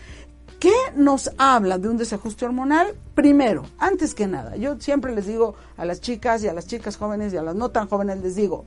¿Qué 0.63 0.71
nos 0.95 1.29
habla 1.37 1.77
de 1.77 1.89
un 1.89 1.97
desajuste 1.97 2.45
hormonal? 2.45 2.95
Primero, 3.15 3.65
antes 3.79 4.15
que 4.15 4.27
nada, 4.27 4.55
yo 4.55 4.79
siempre 4.79 5.13
les 5.13 5.27
digo 5.27 5.55
a 5.75 5.83
las 5.83 5.99
chicas 5.99 6.41
y 6.41 6.47
a 6.47 6.53
las 6.53 6.67
chicas 6.67 6.95
jóvenes 6.95 7.33
y 7.33 7.35
a 7.35 7.41
las 7.41 7.53
no 7.53 7.71
tan 7.71 7.89
jóvenes, 7.89 8.21
les 8.21 8.37
digo, 8.37 8.63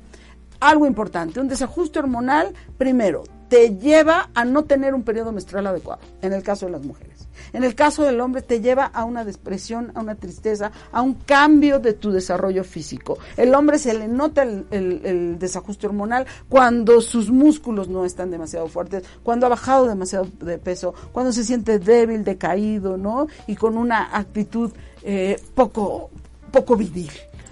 algo 0.61 0.87
importante, 0.87 1.41
un 1.41 1.49
desajuste 1.49 1.99
hormonal, 1.99 2.53
primero, 2.77 3.25
te 3.49 3.77
lleva 3.77 4.31
a 4.35 4.45
no 4.45 4.65
tener 4.65 4.95
un 4.95 5.03
periodo 5.03 5.33
menstrual 5.33 5.67
adecuado, 5.67 6.01
en 6.23 6.33
el 6.33 6.43
caso 6.43 6.67
de 6.67 6.73
las 6.73 6.85
mujeres. 6.85 7.29
En 7.53 7.65
el 7.65 7.75
caso 7.75 8.03
del 8.03 8.21
hombre 8.21 8.43
te 8.43 8.61
lleva 8.61 8.85
a 8.87 9.05
una 9.05 9.25
depresión, 9.25 9.93
a 9.95 10.01
una 10.01 10.15
tristeza, 10.15 10.73
a 10.93 11.03
un 11.03 11.15
cambio 11.15 11.79
de 11.79 11.93
tu 11.93 12.11
desarrollo 12.11 12.65
físico. 12.65 13.19
El 13.37 13.55
hombre 13.55 13.79
se 13.79 13.95
le 13.95 14.09
nota 14.09 14.43
el, 14.43 15.37
desajuste 15.39 15.87
hormonal 15.87 16.27
cuando 16.49 17.01
sus 17.01 17.31
músculos 17.31 17.89
no 17.89 18.05
están 18.05 18.31
demasiado 18.31 18.69
fuertes, 18.69 19.05
cuando 19.23 19.47
ha 19.47 19.51
bajado 19.51 19.87
demasiado 19.87 20.27
de 20.41 20.59
peso, 20.59 20.95
cuando 21.13 21.33
se 21.33 21.45
siente 21.45 21.79
débil, 21.79 22.25
decaído, 22.25 22.97
¿no? 22.97 23.27
Y 23.47 23.57
con 23.57 23.77
una 23.77 24.17
actitud 24.17 24.73
eh, 25.03 25.41
poco, 25.55 26.11
poco. 26.51 26.77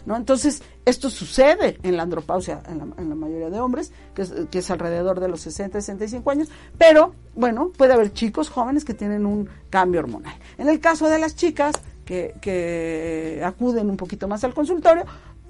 ¿no? 0.07 0.16
Entonces, 0.16 0.62
esto 0.85 1.11
sucede 1.11 1.79
en 1.83 1.97
la 1.97 2.03
andropausia 2.03 2.62
en 2.68 2.79
la, 2.79 3.14
mayoría 3.14 3.51
de 3.51 3.61
hombres, 3.61 3.92
que 4.14 4.23
es, 4.23 4.33
que 4.51 4.59
es, 4.59 4.70
alrededor 4.70 5.20
de 5.20 5.29
los 5.29 5.40
60, 5.40 5.81
65 5.81 6.31
años, 6.31 6.49
pero 6.77 7.14
bueno, 7.35 7.73
puede 7.77 7.94
haber 7.94 8.12
chicos 8.12 8.51
jóvenes 8.51 8.85
que 8.85 8.94
tienen 8.94 9.27
un 9.27 9.49
cambio 9.70 10.01
hormonal. 10.01 10.37
En 10.59 10.68
el 10.68 10.81
caso 10.81 11.09
de 11.09 11.18
las 11.18 11.37
chicas 11.37 11.75
que, 12.05 12.35
que 12.40 13.40
acuden 13.44 13.88
un 13.88 13.97
poquito 13.97 14.29
más 14.29 14.44
al 14.44 14.53
consultorio, 14.53 15.05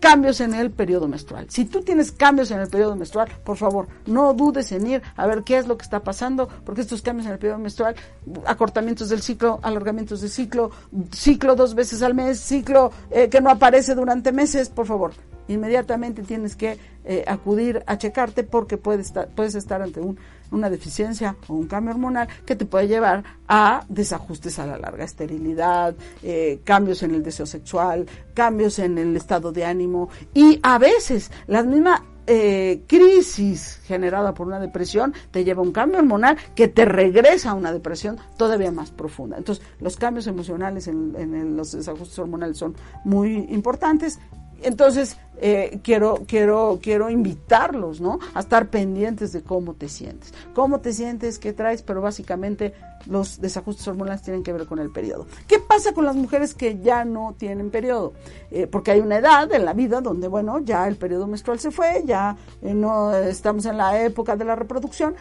cambios 0.05 0.43
en 0.43 0.53
el 0.53 0.71
periodo 0.71 1.09
menstrual. 1.09 1.47
Si 1.49 1.65
tú 1.65 1.81
tienes 1.81 2.13
cambios 2.13 2.51
en 2.51 2.61
el 2.61 2.69
periodo 2.69 2.95
menstrual, 2.95 3.27
por 3.43 3.57
favor, 3.57 3.89
no 4.05 4.35
dudes 4.35 4.71
en 4.71 4.87
ir 4.87 5.03
a 5.17 5.27
ver 5.27 5.45
qué 5.45 5.57
es 5.57 5.67
lo 5.67 5.79
que 5.79 5.83
está 5.83 6.01
pasando, 6.01 6.47
porque 6.67 6.83
estos 6.83 7.01
cambios 7.01 7.25
en 7.27 7.33
el 7.33 7.39
periodo 7.39 7.59
menstrual, 7.59 7.97
acortamientos 8.45 9.09
del 9.09 9.23
ciclo, 9.23 9.61
alargamientos 9.63 10.21
del 10.21 10.29
ciclo, 10.29 10.73
ciclo 11.11 11.57
dos 11.57 11.75
veces 11.75 12.03
al 12.03 12.13
mes, 12.13 12.39
ciclo 12.39 12.93
eh, 13.11 13.31
que 13.31 13.41
no 13.41 13.49
aparece 13.49 13.95
durante 13.95 14.31
meses, 14.31 14.69
por 14.69 14.85
favor, 14.85 15.13
inmediatamente 15.49 16.23
tienes 16.23 16.55
que 16.55 16.79
eh, 17.07 17.25
acudir 17.27 17.83
a 17.87 17.97
checarte 17.97 18.45
porque 18.45 18.77
puedes 18.77 19.07
estar, 19.07 19.29
puedes 19.29 19.55
estar 19.55 19.81
ante 19.81 20.01
un 20.01 20.19
una 20.51 20.71
deficiencia 20.71 21.37
o 21.49 21.55
un 21.55 21.67
cambio 21.67 21.93
hormonal 21.95 22.29
que 22.45 22.57
te 22.57 22.67
puede 22.67 22.89
llevar 22.89 23.25
a 23.49 23.85
desajustes 23.89 24.59
a 24.59 24.67
la 24.67 24.79
larga, 24.79 25.05
esterilidad, 25.05 25.95
eh, 26.23 26.61
cambios 26.65 27.03
en 27.03 27.15
el 27.15 27.23
deseo 27.23 27.47
sexual, 27.47 28.07
cambios 28.33 28.79
en 28.79 28.99
el 28.99 29.17
estado 29.17 29.53
de 29.53 29.65
ánimo 29.65 30.09
y 30.33 30.59
a 30.63 30.79
veces 30.79 31.31
la 31.47 31.63
misma 31.63 32.03
eh, 32.27 32.85
crisis 32.87 33.81
generada 33.85 34.33
por 34.33 34.47
una 34.47 34.59
depresión 34.59 35.13
te 35.31 35.45
lleva 35.45 35.61
a 35.61 35.65
un 35.65 35.73
cambio 35.73 35.99
hormonal 35.99 36.39
que 36.55 36.69
te 36.69 36.87
regresa 36.87 37.51
a 37.51 37.55
una 37.55 37.71
depresión 37.71 38.19
todavía 38.39 38.73
más 38.73 38.91
profunda. 38.91 39.37
Entonces, 39.37 39.63
los 39.79 39.97
cambios 39.97 40.27
emocionales 40.27 40.89
en, 40.89 41.15
en 41.19 41.55
los 41.55 41.73
desajustes 41.73 42.19
hormonales 42.19 42.57
son 42.57 42.75
muy 43.05 43.47
importantes 43.51 44.21
entonces, 44.63 45.17
eh, 45.41 45.81
quiero, 45.83 46.23
quiero, 46.27 46.79
quiero 46.81 47.11
invitarlos, 47.11 48.01
¿no? 48.01 48.19
A 48.35 48.41
estar 48.41 48.69
pendientes 48.69 49.33
de 49.33 49.43
cómo 49.43 49.75
te 49.75 49.89
sientes. 49.89 50.33
Cómo 50.55 50.81
te 50.81 50.93
sientes, 50.93 51.39
qué 51.39 51.53
traes, 51.53 51.83
pero 51.83 52.01
básicamente 52.01 52.73
los 53.07 53.41
desajustes 53.41 53.87
hormonales 53.89 54.23
tienen 54.23 54.43
que 54.43 54.53
ver 54.53 54.67
con 54.67 54.79
el 54.79 54.91
periodo. 54.91 55.27
¿Qué 55.49 55.59
pasa 55.59 55.93
con 55.93 56.05
las 56.05 56.17
mujeres 56.17 56.55
que 56.55 56.81
ya 56.81 57.05
no 57.05 57.35
tienen 57.37 57.71
periodo? 57.71 58.13
Eh, 58.51 58.67
porque 58.67 58.93
hay 58.93 59.01
una 59.01 59.19
edad 59.19 59.53
en 59.53 59.65
la 59.65 59.73
vida 59.73 60.01
donde, 60.01 60.29
bueno, 60.29 60.61
ya 60.61 60.87
el 60.87 60.97
periodo 60.97 61.27
menstrual 61.27 61.59
se 61.59 61.71
fue, 61.71 62.03
ya 62.07 62.37
eh, 62.63 62.73
no 62.73 63.15
estamos 63.15 63.67
en 63.67 63.77
la 63.77 64.03
época 64.03 64.37
de 64.37 64.45
la 64.45 64.55
reproducción 64.55 65.15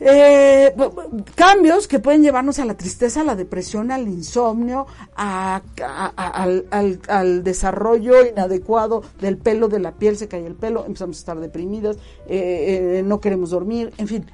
eh, 0.00 0.74
cambios 1.34 1.86
que 1.86 1.98
pueden 1.98 2.22
llevarnos 2.22 2.58
a 2.58 2.64
la 2.64 2.76
tristeza, 2.76 3.20
a 3.20 3.24
la 3.24 3.36
depresión, 3.36 3.90
al 3.90 4.08
insomnio, 4.08 4.86
al, 5.14 5.62
desarrollo 7.44 8.26
inadecuado 8.26 9.02
del 9.20 9.38
pelo, 9.38 9.68
de 9.68 9.78
la 9.78 9.92
piel, 9.92 10.16
se 10.16 10.28
cae 10.28 10.46
el 10.46 10.54
pelo, 10.54 10.84
empezamos 10.86 11.16
a 11.16 11.20
estar 11.20 11.40
deprimidas, 11.40 11.96
eh, 12.26 12.98
eh, 12.98 13.02
no 13.04 13.20
queremos 13.20 13.50
dormir, 13.50 13.92
en 13.98 14.08
fin, 14.08 14.26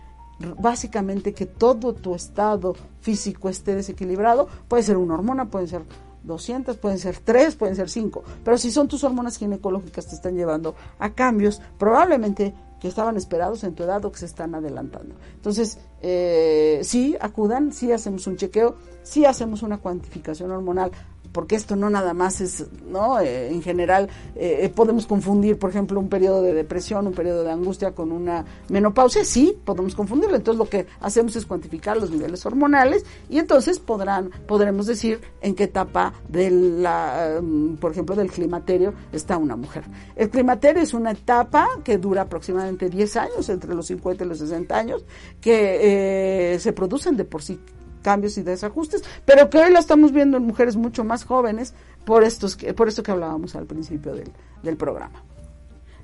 básicamente 0.58 1.34
que 1.34 1.46
todo 1.46 1.92
tu 1.94 2.14
estado 2.14 2.74
físico 3.00 3.48
esté 3.48 3.74
desequilibrado, 3.74 4.48
puede 4.68 4.82
ser 4.82 4.96
una 4.96 5.14
hormona, 5.14 5.50
puede 5.50 5.66
ser 5.66 5.82
200, 6.22 6.76
pueden 6.76 6.98
ser 6.98 7.18
3, 7.18 7.56
pueden 7.56 7.76
ser 7.76 7.88
5, 7.88 8.22
pero 8.44 8.58
si 8.58 8.70
son 8.70 8.88
tus 8.88 9.04
hormonas 9.04 9.36
ginecológicas 9.38 10.06
te 10.06 10.14
están 10.14 10.36
llevando 10.36 10.74
a 10.98 11.10
cambios, 11.10 11.60
probablemente 11.78 12.54
que 12.80 12.88
estaban 12.88 13.16
esperados 13.16 13.64
en 13.64 13.74
tu 13.74 13.82
edad 13.82 14.04
o 14.04 14.12
que 14.12 14.18
se 14.18 14.26
están 14.26 14.54
adelantando. 14.54 15.14
Entonces, 15.34 15.78
eh, 16.00 16.80
sí, 16.82 17.16
acudan, 17.20 17.72
sí 17.72 17.92
hacemos 17.92 18.26
un 18.26 18.36
chequeo, 18.36 18.76
sí 19.02 19.24
hacemos 19.24 19.62
una 19.62 19.78
cuantificación 19.78 20.50
hormonal 20.50 20.92
porque 21.38 21.54
esto 21.54 21.76
no 21.76 21.88
nada 21.88 22.14
más 22.14 22.40
es, 22.40 22.66
¿no? 22.90 23.20
Eh, 23.20 23.52
en 23.52 23.62
general 23.62 24.08
eh, 24.34 24.68
podemos 24.74 25.06
confundir, 25.06 25.56
por 25.56 25.70
ejemplo, 25.70 26.00
un 26.00 26.08
periodo 26.08 26.42
de 26.42 26.52
depresión, 26.52 27.06
un 27.06 27.12
periodo 27.12 27.44
de 27.44 27.52
angustia 27.52 27.92
con 27.92 28.10
una 28.10 28.44
menopausia, 28.68 29.24
sí, 29.24 29.56
podemos 29.64 29.94
confundirlo. 29.94 30.34
Entonces 30.34 30.58
lo 30.58 30.68
que 30.68 30.88
hacemos 30.98 31.36
es 31.36 31.46
cuantificar 31.46 31.96
los 31.96 32.10
niveles 32.10 32.44
hormonales 32.44 33.06
y 33.30 33.38
entonces 33.38 33.78
podrán, 33.78 34.30
podremos 34.48 34.86
decir 34.86 35.20
en 35.40 35.54
qué 35.54 35.62
etapa 35.62 36.12
de 36.28 36.50
la, 36.50 37.38
mm, 37.40 37.76
por 37.76 37.92
ejemplo, 37.92 38.16
del 38.16 38.32
climaterio 38.32 38.92
está 39.12 39.36
una 39.36 39.54
mujer. 39.54 39.84
El 40.16 40.30
climaterio 40.30 40.82
es 40.82 40.92
una 40.92 41.12
etapa 41.12 41.68
que 41.84 41.98
dura 41.98 42.22
aproximadamente 42.22 42.90
10 42.90 43.16
años, 43.16 43.48
entre 43.48 43.76
los 43.76 43.86
50 43.86 44.24
y 44.24 44.26
los 44.26 44.38
60 44.38 44.76
años, 44.76 45.04
que 45.40 46.54
eh, 46.54 46.58
se 46.58 46.72
producen 46.72 47.16
de 47.16 47.24
por 47.24 47.44
sí 47.44 47.60
cambios 48.08 48.38
y 48.38 48.42
desajustes, 48.42 49.04
pero 49.26 49.50
que 49.50 49.58
hoy 49.58 49.70
lo 49.70 49.78
estamos 49.78 50.12
viendo 50.12 50.38
en 50.38 50.44
mujeres 50.44 50.76
mucho 50.76 51.04
más 51.04 51.24
jóvenes 51.24 51.74
por, 52.06 52.24
estos, 52.24 52.56
por 52.74 52.88
esto 52.88 53.02
que 53.02 53.10
hablábamos 53.10 53.54
al 53.54 53.66
principio 53.66 54.14
del, 54.62 54.76
programa. 54.78 55.22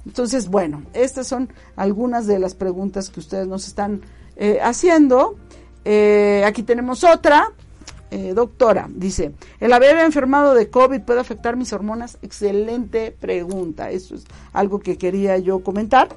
Entonces, 0.04 0.48
bueno, 0.48 0.82
estas 0.92 1.26
son 1.26 1.48
algunas 1.76 2.26
de 2.26 2.38
las 2.38 2.54
preguntas 2.54 3.08
que 3.08 3.20
ustedes 3.20 3.46
nos 3.46 3.66
están 3.66 4.02
eh, 4.36 4.58
haciendo. 4.62 5.36
Eh, 5.86 6.44
aquí 6.44 6.62
tenemos 6.62 7.04
otra. 7.04 7.52
Eh, 8.10 8.34
doctora, 8.34 8.86
dice, 8.90 9.32
¿el 9.58 9.72
haber 9.72 9.96
enfermado 9.96 10.52
de 10.52 10.68
COVID 10.68 11.00
puede 11.00 11.20
afectar 11.20 11.56
mis 11.56 11.72
hormonas? 11.72 12.18
Excelente 12.20 13.16
pregunta. 13.18 13.90
Eso 13.90 14.14
es 14.14 14.24
algo 14.52 14.78
que 14.78 14.98
quería 14.98 15.38
yo 15.38 15.60
comentar. 15.60 16.08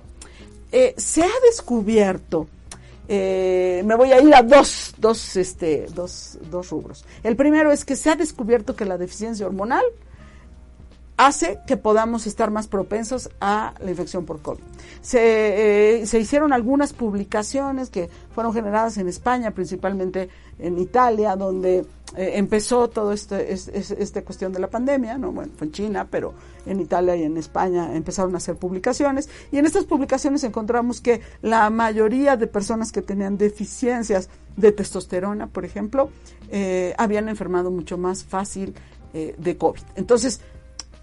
se 0.97 1.23
ha 1.23 1.39
descubierto 1.49 2.47
eh, 3.07 3.83
me 3.85 3.95
voy 3.95 4.11
a 4.11 4.21
ir 4.21 4.33
a 4.35 4.41
dos, 4.41 4.93
dos, 4.97 5.35
este, 5.35 5.87
dos, 5.93 6.37
dos 6.49 6.69
rubros. 6.69 7.05
El 7.23 7.35
primero 7.35 7.71
es 7.71 7.85
que 7.85 7.95
se 7.95 8.09
ha 8.09 8.15
descubierto 8.15 8.75
que 8.75 8.85
la 8.85 8.97
deficiencia 8.97 9.45
hormonal 9.45 9.83
hace 11.17 11.59
que 11.65 11.77
podamos 11.77 12.27
estar 12.27 12.51
más 12.51 12.67
propensos 12.67 13.29
a 13.41 13.73
la 13.79 13.89
infección 13.89 14.25
por 14.25 14.41
COVID. 14.41 14.61
Se, 15.01 16.01
eh, 16.01 16.05
se, 16.05 16.19
hicieron 16.19 16.53
algunas 16.53 16.93
publicaciones 16.93 17.89
que 17.89 18.09
fueron 18.33 18.53
generadas 18.53 18.97
en 18.97 19.07
España, 19.07 19.51
principalmente 19.51 20.29
en 20.59 20.77
Italia, 20.77 21.35
donde 21.35 21.85
eh, 22.17 22.31
empezó 22.35 22.89
todo 22.89 23.13
este, 23.13 23.53
esta 23.53 24.23
cuestión 24.23 24.51
de 24.51 24.59
la 24.59 24.69
pandemia, 24.69 25.17
¿no? 25.17 25.31
Bueno, 25.31 25.53
fue 25.55 25.67
en 25.67 25.73
China, 25.73 26.07
pero 26.09 26.33
en 26.65 26.79
Italia 26.79 27.15
y 27.15 27.23
en 27.23 27.37
España 27.37 27.95
empezaron 27.95 28.33
a 28.33 28.37
hacer 28.37 28.55
publicaciones. 28.55 29.29
Y 29.51 29.59
en 29.59 29.67
estas 29.67 29.85
publicaciones 29.85 30.43
encontramos 30.43 30.99
que 30.99 31.21
la 31.43 31.69
mayoría 31.69 32.35
de 32.35 32.47
personas 32.47 32.91
que 32.91 33.03
tenían 33.03 33.37
deficiencias 33.37 34.29
de 34.55 34.71
testosterona, 34.71 35.45
por 35.45 35.63
ejemplo, 35.63 36.09
eh, 36.49 36.95
habían 36.97 37.29
enfermado 37.29 37.69
mucho 37.69 37.97
más 37.97 38.23
fácil 38.23 38.73
de 39.13 39.57
COVID. 39.57 39.81
Entonces, 39.95 40.41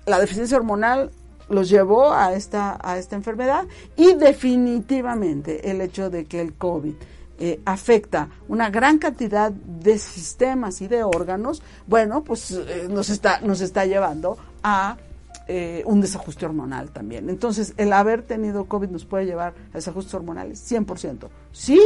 la 0.07 0.21
deficiencia 0.21 0.57
hormonal 0.57 1.11
los 1.49 1.69
llevó 1.69 2.13
a 2.13 2.35
esta, 2.35 2.79
a 2.83 2.99
esta 2.99 3.17
enfermedad 3.17 3.67
y 3.97 4.15
definitivamente 4.15 5.71
el 5.71 5.81
hecho 5.81 6.11
de 6.11 6.25
que 6.27 6.41
el 6.41 6.55
COVID 6.55 6.95
eh, 7.39 7.61
afecta 7.65 8.29
una 8.49 8.71
gran 8.71 8.99
cantidad 8.99 9.51
de 9.51 9.99
sistemas 9.99 10.81
y 10.81 10.89
de 10.89 11.03
órganos, 11.03 11.63
bueno, 11.87 12.23
pues 12.23 12.53
eh, 12.53 12.87
nos, 12.89 13.11
está, 13.11 13.41
nos 13.41 13.61
está 13.61 13.87
llevando 13.87 14.37
a 14.63 14.97
eh, 15.47 15.83
un 15.85 16.01
desajuste 16.01 16.47
hormonal 16.47 16.91
también. 16.91 17.29
Entonces, 17.29 17.75
el 17.77 17.93
haber 17.93 18.23
tenido 18.23 18.65
COVID 18.65 18.89
nos 18.89 19.05
puede 19.05 19.27
llevar 19.27 19.53
a 19.73 19.77
desajustes 19.77 20.15
hormonales, 20.15 20.71
100%. 20.71 21.29
Sí, 21.53 21.81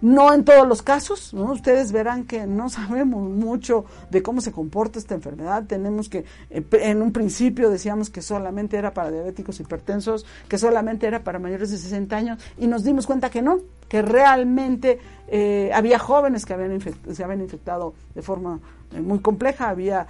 no 0.00 0.32
en 0.32 0.44
todos 0.44 0.66
los 0.66 0.82
casos, 0.82 1.34
¿no? 1.34 1.52
Ustedes 1.52 1.92
verán 1.92 2.24
que 2.24 2.46
no 2.46 2.68
sabemos 2.70 3.28
mucho 3.28 3.84
de 4.10 4.22
cómo 4.22 4.40
se 4.40 4.52
comporta 4.52 4.98
esta 4.98 5.14
enfermedad. 5.14 5.64
Tenemos 5.66 6.08
que, 6.08 6.24
eh, 6.50 6.64
en 6.72 7.02
un 7.02 7.12
principio 7.12 7.70
decíamos 7.70 8.10
que 8.10 8.22
solamente 8.22 8.76
era 8.76 8.92
para 8.94 9.10
diabéticos 9.10 9.60
hipertensos, 9.60 10.26
que 10.48 10.58
solamente 10.58 11.06
era 11.06 11.22
para 11.22 11.38
mayores 11.38 11.70
de 11.70 11.78
60 11.78 12.16
años, 12.16 12.38
y 12.58 12.66
nos 12.66 12.84
dimos 12.84 13.06
cuenta 13.06 13.30
que 13.30 13.42
no, 13.42 13.60
que 13.88 14.02
realmente 14.02 14.98
eh, 15.28 15.70
había 15.74 15.98
jóvenes 15.98 16.46
que 16.46 16.54
habían 16.54 16.80
se 16.80 17.24
habían 17.24 17.40
infectado 17.40 17.94
de 18.14 18.22
forma 18.22 18.60
muy 18.92 19.20
compleja, 19.20 19.68
había 19.68 20.06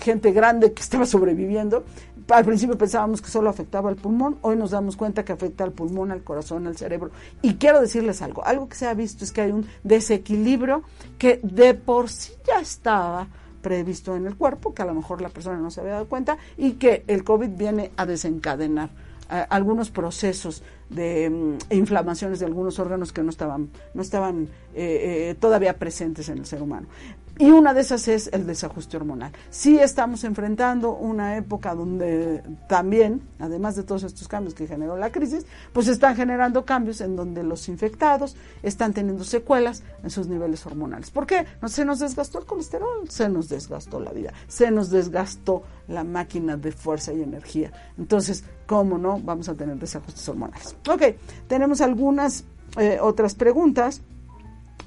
gente 0.00 0.32
grande 0.32 0.72
que 0.72 0.82
estaba 0.82 1.06
sobreviviendo. 1.06 1.84
Al 2.28 2.44
principio 2.44 2.78
pensábamos 2.78 3.20
que 3.20 3.28
solo 3.28 3.50
afectaba 3.50 3.90
al 3.90 3.96
pulmón, 3.96 4.38
hoy 4.42 4.56
nos 4.56 4.70
damos 4.70 4.96
cuenta 4.96 5.24
que 5.24 5.32
afecta 5.32 5.64
al 5.64 5.72
pulmón, 5.72 6.12
al 6.12 6.22
corazón, 6.22 6.66
al 6.66 6.76
cerebro. 6.76 7.10
Y 7.42 7.54
quiero 7.54 7.80
decirles 7.80 8.22
algo, 8.22 8.44
algo 8.44 8.68
que 8.68 8.76
se 8.76 8.86
ha 8.86 8.94
visto 8.94 9.24
es 9.24 9.32
que 9.32 9.42
hay 9.42 9.52
un 9.52 9.66
desequilibrio 9.82 10.82
que 11.18 11.40
de 11.42 11.74
por 11.74 12.08
sí 12.08 12.32
ya 12.46 12.60
estaba 12.60 13.28
previsto 13.62 14.14
en 14.16 14.26
el 14.26 14.36
cuerpo, 14.36 14.74
que 14.74 14.82
a 14.82 14.84
lo 14.84 14.94
mejor 14.94 15.22
la 15.22 15.30
persona 15.30 15.56
no 15.56 15.70
se 15.70 15.80
había 15.80 15.94
dado 15.94 16.08
cuenta 16.08 16.36
y 16.58 16.72
que 16.72 17.04
el 17.06 17.24
COVID 17.24 17.48
viene 17.48 17.92
a 17.96 18.04
desencadenar 18.04 18.90
eh, 19.30 19.46
algunos 19.48 19.90
procesos 19.90 20.62
de 20.90 21.30
mm, 21.30 21.72
inflamaciones 21.74 22.40
de 22.40 22.46
algunos 22.46 22.78
órganos 22.78 23.12
que 23.12 23.22
no 23.22 23.30
estaban, 23.30 23.70
no 23.94 24.02
estaban 24.02 24.48
eh, 24.74 25.30
eh, 25.30 25.36
todavía 25.40 25.78
presentes 25.78 26.28
en 26.28 26.38
el 26.38 26.44
ser 26.44 26.60
humano. 26.60 26.88
Y 27.38 27.50
una 27.50 27.72
de 27.72 27.80
esas 27.80 28.08
es 28.08 28.28
el 28.32 28.46
desajuste 28.46 28.96
hormonal. 28.98 29.32
Sí 29.48 29.78
estamos 29.78 30.22
enfrentando 30.24 30.92
una 30.92 31.36
época 31.36 31.74
donde 31.74 32.42
también, 32.68 33.22
además 33.38 33.74
de 33.74 33.84
todos 33.84 34.02
estos 34.02 34.28
cambios 34.28 34.54
que 34.54 34.66
generó 34.66 34.98
la 34.98 35.10
crisis, 35.10 35.46
pues 35.72 35.88
están 35.88 36.14
generando 36.14 36.64
cambios 36.66 37.00
en 37.00 37.16
donde 37.16 37.42
los 37.42 37.68
infectados 37.68 38.36
están 38.62 38.92
teniendo 38.92 39.24
secuelas 39.24 39.82
en 40.02 40.10
sus 40.10 40.28
niveles 40.28 40.64
hormonales. 40.66 41.10
¿Por 41.10 41.26
qué? 41.26 41.46
Se 41.66 41.86
nos 41.86 42.00
desgastó 42.00 42.38
el 42.38 42.44
colesterol, 42.44 43.08
se 43.08 43.28
nos 43.30 43.48
desgastó 43.48 43.98
la 43.98 44.12
vida, 44.12 44.32
se 44.46 44.70
nos 44.70 44.90
desgastó 44.90 45.62
la 45.88 46.04
máquina 46.04 46.58
de 46.58 46.70
fuerza 46.70 47.14
y 47.14 47.22
energía. 47.22 47.72
Entonces, 47.96 48.44
¿cómo 48.66 48.98
no? 48.98 49.18
Vamos 49.20 49.48
a 49.48 49.54
tener 49.54 49.76
desajustes 49.76 50.28
hormonales. 50.28 50.76
Ok, 50.86 51.02
tenemos 51.48 51.80
algunas 51.80 52.44
eh, 52.76 52.98
otras 53.00 53.34
preguntas. 53.34 54.02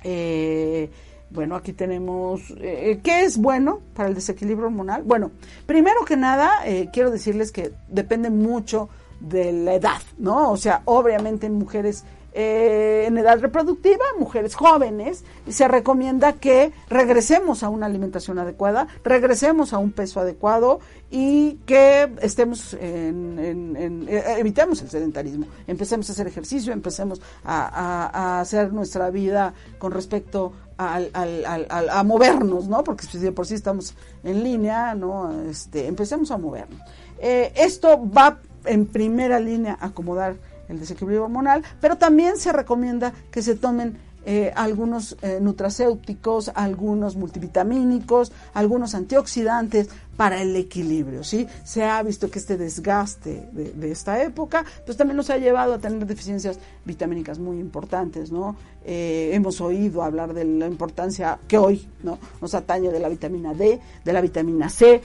Eh, 0.03 0.91
bueno, 1.35 1.55
aquí 1.55 1.73
tenemos, 1.73 2.41
eh, 2.57 3.01
¿qué 3.03 3.23
es 3.23 3.37
bueno 3.37 3.81
para 3.93 4.09
el 4.09 4.15
desequilibrio 4.15 4.67
hormonal? 4.67 5.03
Bueno, 5.03 5.31
primero 5.65 6.05
que 6.05 6.15
nada, 6.15 6.65
eh, 6.65 6.89
quiero 6.91 7.11
decirles 7.11 7.51
que 7.51 7.73
depende 7.89 8.29
mucho 8.29 8.89
de 9.19 9.51
la 9.51 9.75
edad, 9.75 10.01
¿no? 10.17 10.51
O 10.51 10.57
sea, 10.57 10.81
obviamente 10.85 11.47
en 11.47 11.53
mujeres 11.55 12.05
eh, 12.37 13.05
en 13.07 13.17
edad 13.17 13.39
reproductiva, 13.39 14.03
mujeres 14.19 14.55
jóvenes, 14.55 15.23
se 15.47 15.69
recomienda 15.69 16.33
que 16.33 16.73
regresemos 16.89 17.63
a 17.63 17.69
una 17.69 17.85
alimentación 17.85 18.37
adecuada, 18.39 18.87
regresemos 19.05 19.71
a 19.71 19.77
un 19.77 19.93
peso 19.93 20.19
adecuado 20.19 20.81
y 21.09 21.59
que 21.65 22.11
estemos 22.21 22.73
en, 22.73 24.05
evitemos 24.09 24.81
el 24.81 24.89
sedentarismo, 24.89 25.45
empecemos 25.65 26.09
a 26.09 26.11
hacer 26.11 26.27
ejercicio, 26.27 26.73
empecemos 26.73 27.21
a, 27.45 28.09
a 28.11 28.41
hacer 28.41 28.73
nuestra 28.73 29.09
vida 29.11 29.53
con 29.77 29.93
respecto 29.93 30.51
al, 30.77 31.09
al, 31.13 31.89
a 31.89 32.03
movernos, 32.03 32.67
¿no? 32.67 32.83
Porque 32.83 33.05
si 33.05 33.17
de 33.17 33.31
por 33.31 33.47
sí 33.47 33.53
estamos 33.53 33.93
en 34.23 34.43
línea, 34.43 34.95
¿no? 34.95 35.31
Este, 35.49 35.87
empecemos 35.87 36.31
a 36.31 36.37
movernos. 36.37 36.79
Eh, 37.19 37.53
esto 37.55 38.01
va 38.09 38.39
en 38.65 38.85
primera 38.85 39.39
línea 39.39 39.77
a 39.79 39.87
acomodar 39.87 40.35
el 40.67 40.79
desequilibrio 40.79 41.23
hormonal, 41.23 41.63
pero 41.79 41.97
también 41.97 42.37
se 42.37 42.51
recomienda 42.51 43.13
que 43.31 43.41
se 43.41 43.55
tomen 43.55 43.97
eh, 44.27 44.51
algunos 44.55 45.17
eh, 45.21 45.37
nutracéuticos, 45.39 46.49
algunos 46.55 47.15
multivitamínicos, 47.15 48.31
algunos 48.55 48.95
antioxidantes 48.95 49.89
para 50.17 50.41
el 50.41 50.55
equilibrio, 50.55 51.23
¿sí? 51.23 51.45
Se 51.63 51.83
ha 51.83 52.01
visto 52.01 52.31
que 52.31 52.39
este 52.39 52.57
desgaste 52.57 53.47
de, 53.51 53.91
esta 53.91 54.23
época, 54.23 54.65
pues 54.83 54.97
también 54.97 55.17
nos 55.17 55.29
ha 55.29 55.37
llevado 55.37 55.75
a 55.75 55.77
tener 55.77 56.07
deficiencias 56.07 56.57
vitamínicas 56.85 57.37
muy 57.37 57.59
importantes, 57.59 58.31
¿no? 58.31 58.55
Eh, 58.83 59.29
hemos 59.33 59.61
oído 59.61 60.01
hablar 60.01 60.33
de 60.33 60.43
la 60.45 60.65
importancia 60.65 61.37
que 61.47 61.59
hoy, 61.59 61.87
¿no? 62.01 62.17
Nos 62.41 62.55
atañe 62.55 62.89
de 62.89 62.99
la 62.99 63.09
vitamina 63.09 63.53
D, 63.53 63.79
de 64.03 64.13
la 64.13 64.21
vitamina 64.21 64.69
C, 64.69 65.01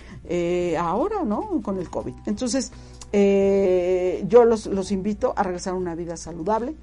ahora, 0.78 1.24
¿no? 1.24 1.60
Con 1.62 1.78
el 1.78 1.90
COVID. 1.90 2.14
Entonces, 2.24 2.72
yo 3.12 4.44
los, 4.46 4.64
los 4.64 4.92
invito 4.92 5.34
a 5.36 5.42
regresar 5.42 5.74
a 5.74 5.76
una 5.76 5.94
vida 5.94 6.16
saludable, 6.16 6.74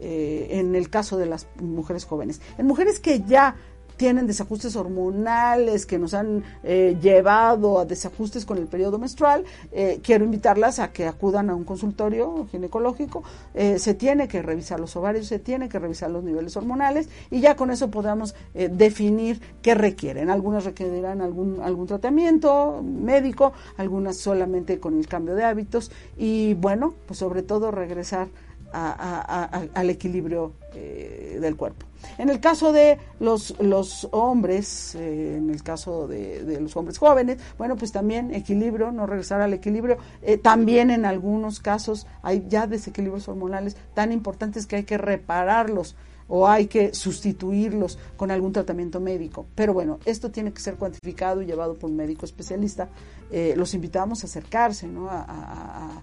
eh, 0.00 0.48
en 0.58 0.74
el 0.74 0.88
caso 0.88 1.18
de 1.18 1.26
las 1.26 1.46
mujeres 1.60 2.06
jóvenes. 2.06 2.40
En 2.56 2.66
mujeres 2.66 3.00
que 3.00 3.20
ya 3.20 3.56
tienen 3.98 4.26
desajustes 4.26 4.76
hormonales 4.76 5.84
que 5.84 5.98
nos 5.98 6.14
han 6.14 6.42
eh, 6.64 6.96
llevado 7.02 7.78
a 7.78 7.84
desajustes 7.84 8.46
con 8.46 8.56
el 8.56 8.66
periodo 8.66 8.98
menstrual, 8.98 9.44
eh, 9.72 10.00
quiero 10.02 10.24
invitarlas 10.24 10.78
a 10.78 10.90
que 10.90 11.06
acudan 11.06 11.50
a 11.50 11.54
un 11.54 11.64
consultorio 11.64 12.46
ginecológico. 12.50 13.22
se 13.54 13.92
tiene 13.92 14.26
que 14.26 14.40
revisar 14.40 14.80
los 14.80 14.96
ovarios, 14.96 15.26
se 15.26 15.38
tiene 15.38 15.68
que 15.68 15.78
revisar 15.78 16.10
los 16.10 16.24
niveles 16.24 16.56
hormonales 16.56 17.10
y 17.30 17.40
ya 17.40 17.56
con 17.56 17.70
eso 17.70 17.90
podamos 17.90 18.34
definir 18.54 19.38
qué 19.60 19.74
requieren. 19.74 20.30
Algunas 20.30 20.64
requerirán 20.64 21.20
algún, 21.20 21.60
algún 21.60 21.86
tratamiento 21.86 22.82
médico, 22.82 23.52
algunas 23.76 24.16
solamente 24.16 24.80
con 24.80 24.98
el 24.98 25.08
cambio 25.08 25.34
de 25.34 25.44
hábitos 25.44 25.90
y 26.16 26.54
bueno, 26.54 26.94
pues 27.06 27.18
sobre 27.18 27.42
todo 27.42 27.70
regresar 27.70 28.28
al 28.72 29.90
equilibrio 29.90 30.54
eh, 30.74 31.38
del 31.40 31.56
cuerpo. 31.56 31.86
En 32.18 32.30
el 32.30 32.40
caso 32.40 32.72
de 32.72 32.98
los, 33.18 33.58
los 33.60 34.08
hombres, 34.12 34.94
eh, 34.94 35.36
en 35.36 35.50
el 35.50 35.62
caso 35.62 36.06
de, 36.06 36.58
los 36.60 36.76
hombres 36.76 36.98
jóvenes, 36.98 37.38
bueno, 37.58 37.76
pues 37.76 37.92
también 37.92 38.34
equilibrio, 38.34 38.92
no 38.92 39.06
regresar 39.06 39.40
al 39.40 39.52
equilibrio. 39.52 39.98
Eh, 40.22 40.38
también 40.38 40.90
en 40.90 41.04
algunos 41.04 41.60
casos 41.60 42.06
hay 42.22 42.44
ya 42.48 42.66
desequilibrios 42.66 43.28
hormonales 43.28 43.76
tan 43.94 44.12
importantes 44.12 44.66
que 44.66 44.76
hay 44.76 44.84
que 44.84 44.98
repararlos 44.98 45.96
o 46.30 46.48
hay 46.48 46.68
que 46.68 46.94
sustituirlos 46.94 47.98
con 48.16 48.30
algún 48.30 48.52
tratamiento 48.52 49.00
médico. 49.00 49.46
Pero 49.54 49.74
bueno, 49.74 49.98
esto 50.04 50.30
tiene 50.30 50.52
que 50.52 50.60
ser 50.60 50.76
cuantificado 50.76 51.42
y 51.42 51.46
llevado 51.46 51.74
por 51.74 51.90
un 51.90 51.96
médico 51.96 52.24
especialista. 52.24 52.88
Eh, 53.32 53.54
los 53.56 53.74
invitamos 53.74 54.22
a 54.22 54.26
acercarse, 54.26 54.86
¿no? 54.86 55.08
a, 55.10 56.02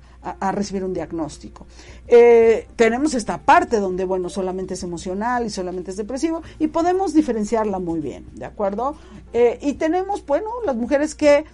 recibir 0.51 0.83
un 0.83 0.93
diagnóstico. 0.93 1.65
Eh, 2.07 2.67
tenemos 2.75 3.13
esta 3.13 3.37
parte 3.37 3.79
donde, 3.79 4.03
bueno, 4.03 4.27
solamente 4.27 4.73
es 4.73 4.83
emocional 4.83 5.45
y 5.45 5.49
solamente 5.49 5.91
es 5.91 5.97
depresivo 5.97 6.41
y 6.59 6.67
podemos 6.67 7.13
diferenciarla 7.13 7.79
muy 7.79 8.01
bien, 8.01 8.25
¿de 8.33 8.45
acuerdo? 8.45 8.95
Eh, 9.31 9.57
y 9.61 9.73
tenemos, 9.73 10.25
bueno, 10.25 10.49
las 10.65 10.75
mujeres 10.75 11.15
que 11.15 11.45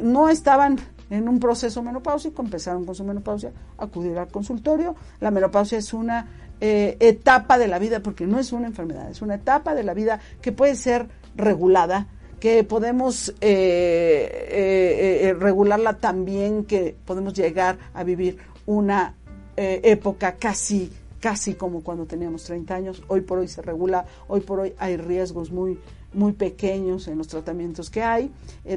no 0.00 0.28
estaban 0.28 0.78
en 1.10 1.28
un 1.28 1.40
proceso 1.40 1.82
menopáusico, 1.82 2.40
empezaron 2.40 2.86
con 2.86 2.94
su 2.94 3.02
menopausia, 3.02 3.52
acudir 3.76 4.16
al 4.16 4.28
consultorio. 4.28 4.94
La 5.20 5.32
menopausia 5.32 5.76
es 5.76 5.92
una 5.92 6.28
eh, 6.64 6.96
etapa 7.00 7.58
de 7.58 7.66
la 7.66 7.80
vida, 7.80 8.04
porque 8.04 8.24
no 8.24 8.38
es 8.38 8.52
una 8.52 8.68
enfermedad, 8.68 9.10
es 9.10 9.20
una 9.20 9.34
etapa 9.34 9.74
de 9.74 9.82
la 9.82 9.94
vida 9.94 10.20
que 10.40 10.52
puede 10.52 10.76
ser 10.76 11.08
regulada, 11.34 12.06
que 12.38 12.62
podemos 12.62 13.34
eh, 13.40 14.48
eh, 14.52 15.34
regularla 15.40 15.94
también, 15.94 16.64
que 16.64 16.94
podemos 17.04 17.34
llegar 17.34 17.78
a 17.94 18.04
vivir 18.04 18.38
una 18.64 19.16
época 19.56 20.36
casi 20.36 20.92
casi 21.18 21.54
como 21.54 21.82
cuando 21.82 22.06
teníamos 22.06 22.44
30 22.44 22.74
años, 22.74 23.02
hoy 23.08 23.22
por 23.22 23.38
hoy 23.40 23.48
se 23.48 23.62
regula, 23.62 24.06
hoy 24.28 24.40
por 24.40 24.60
hoy 24.60 24.72
hay 24.78 24.96
riesgos 24.96 25.50
muy 25.50 25.80
muy 26.14 26.32
pequeños 26.32 27.08
en 27.08 27.16
los 27.16 27.26
tratamientos 27.26 27.90
que 27.90 28.02
hay. 28.02 28.30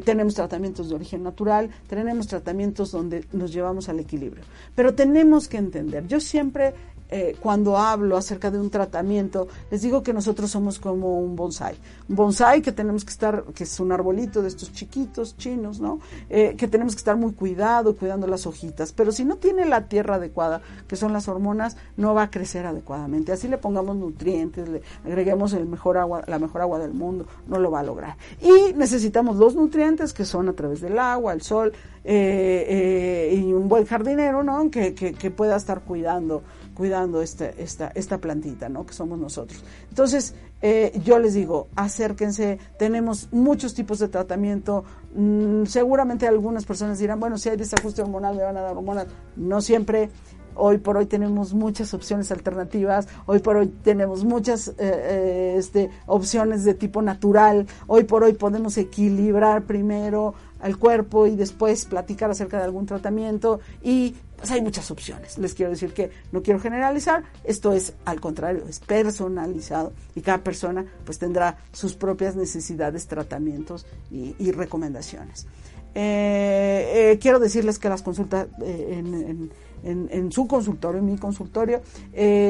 tenemos 0.06 0.34
tratamientos 0.34 0.90
de 0.90 0.96
origen 0.96 1.22
natural, 1.22 1.70
tenemos 1.88 2.28
tratamientos 2.28 2.92
donde 2.92 3.26
nos 3.34 3.52
llevamos 3.52 3.90
al 3.90 4.00
equilibrio. 4.00 4.44
Pero 4.74 4.96
tenemos 4.96 5.48
que 5.48 5.58
entender, 5.58 6.08
yo 6.08 6.20
siempre 6.20 6.74
eh, 7.10 7.36
cuando 7.40 7.78
hablo 7.78 8.18
acerca 8.18 8.50
de 8.50 8.60
un 8.60 8.70
tratamiento, 8.70 9.48
les 9.70 9.82
digo 9.82 10.02
que 10.02 10.14
nosotros 10.14 10.50
somos 10.50 10.80
como 10.80 11.20
un 11.20 11.36
bonsai. 11.36 11.76
Un 12.10 12.16
bonsai 12.16 12.62
que 12.62 12.72
tenemos 12.72 13.06
que 13.06 13.12
estar, 13.12 13.44
que 13.54 13.64
es 13.64 13.80
un 13.80 13.92
arbolito 13.92 14.42
de 14.42 14.48
estos 14.48 14.74
chiquitos 14.74 15.38
chinos, 15.38 15.80
¿no? 15.80 16.00
Eh, 16.30 16.56
que 16.58 16.68
tenemos 16.68 16.96
que 16.96 17.00
estar 17.00 17.16
muy 17.16 17.34
cuidado, 17.34 17.96
cuidando 17.96 18.26
las 18.26 18.48
hojitas. 18.48 18.92
Pero 18.92 19.12
si 19.12 19.24
no 19.24 19.38
tiene 19.38 19.66
la 19.66 19.88
tierra 19.88 20.16
adecuada, 20.16 20.62
que 20.88 20.96
son 20.96 21.14
las 21.14 21.28
hormonas, 21.28 21.78
no 21.96 22.16
va 22.16 22.24
a 22.24 22.32
crecer 22.32 22.66
adecuadamente. 22.66 23.32
Así 23.32 23.48
le 23.48 23.58
pongamos 23.58 23.96
nutrientes, 23.96 24.68
le 24.68 24.82
agreguemos 25.06 25.54
el 25.54 25.68
mejor 25.68 25.98
agua, 25.98 26.24
la 26.26 26.40
mejor 26.40 26.62
agua 26.62 26.80
del 26.80 26.94
mundo, 26.94 27.28
no 27.48 27.60
lo 27.60 27.70
va 27.70 27.82
a 27.82 27.84
lograr. 27.84 28.18
Y 28.42 28.74
necesitamos 28.74 29.38
los 29.38 29.56
nutrientes 29.56 30.12
que 30.14 30.26
son 30.26 30.50
a 30.50 30.54
través 30.54 30.82
del 30.82 30.98
agua, 30.98 31.34
el 31.34 31.42
sol, 31.42 31.72
eh, 32.04 33.36
y 33.36 33.54
un 33.54 33.68
buen 33.68 33.86
jardinero, 33.86 34.44
¿no? 34.44 34.70
Que, 34.70 34.94
que, 34.94 35.14
que 35.14 35.32
pueda 35.32 35.56
estar 35.56 35.82
cuidando 35.82 36.44
cuidando 36.76 37.22
esta, 37.22 37.50
esta, 37.50 37.92
esta 37.96 38.20
plantita, 38.20 38.70
¿no? 38.70 38.86
Que 38.86 38.94
somos 38.94 39.18
nosotros. 39.18 39.64
Entonces, 39.90 40.36
eh, 40.62 41.00
yo 41.04 41.18
les 41.18 41.34
digo, 41.34 41.68
acérquense, 41.76 42.60
tenemos 42.78 43.30
muchos 43.32 43.74
tipos 43.74 44.00
de 44.00 44.10
tratamiento. 44.10 44.84
Mm, 45.16 45.66
seguramente 45.66 46.28
algunas 46.28 46.66
personas 46.66 47.00
dirán, 47.00 47.20
bueno, 47.20 47.38
si 47.38 47.50
hay 47.50 47.58
desajuste 47.58 48.02
hormonal 48.02 48.36
me 48.36 48.44
van 48.44 48.58
a 48.58 48.62
dar 48.62 48.76
hormonas. 48.76 49.08
No 49.36 49.62
siempre. 49.62 50.10
hoy 50.58 50.78
por 50.78 50.96
hoy 50.96 51.06
tenemos 51.06 51.54
muchas 51.54 51.94
opciones 51.94 52.32
alternativas, 52.32 53.10
hoy 53.26 53.40
por 53.40 53.58
hoy 53.58 53.68
tenemos 53.68 54.24
muchas 54.24 54.74
este, 54.78 55.90
opciones 56.06 56.64
de 56.64 56.74
tipo 56.74 57.02
natural, 57.02 57.68
hoy 57.88 58.06
por 58.06 58.24
hoy 58.24 58.34
podemos 58.34 58.78
equilibrar 58.78 59.64
primero 59.64 60.34
al 60.62 60.78
cuerpo 60.78 61.28
y 61.28 61.36
después 61.36 61.86
platicar 61.86 62.32
acerca 62.32 62.58
de 62.58 62.64
algún 62.64 62.86
tratamiento 62.86 63.60
y 63.84 64.16
pues 64.38 64.52
hay 64.52 64.62
muchas 64.62 64.92
opciones. 64.92 65.38
Les 65.38 65.54
quiero 65.54 65.72
decir 65.72 65.94
que 65.94 66.12
no 66.32 66.42
quiero 66.42 66.60
generalizar, 66.60 67.24
esto 67.44 67.74
es 67.74 67.94
al 68.06 68.20
contrario, 68.20 68.66
es 68.68 68.80
personalizado 68.80 69.94
y 70.16 70.22
cada 70.22 70.40
persona 70.40 70.86
pues 71.06 71.20
tendrá 71.20 71.58
sus 71.72 71.96
propias 71.96 72.36
necesidades, 72.36 73.08
tratamientos 73.08 73.86
y, 74.12 74.52
recomendaciones. 74.52 75.48
Eh, 75.94 77.12
eh, 77.14 77.20
quiero 77.22 77.40
decirles 77.40 77.80
que 77.80 77.88
las 77.88 78.02
consultas 78.02 78.48
eh, 78.62 79.50
en, 79.84 80.32
su 80.32 80.48
consultorio, 80.48 81.00
en 81.00 81.06
mi 81.06 81.18
consultorio, 81.18 81.82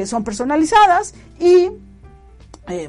son 0.06 0.24
personalizadas 0.24 1.14
y 1.40 1.70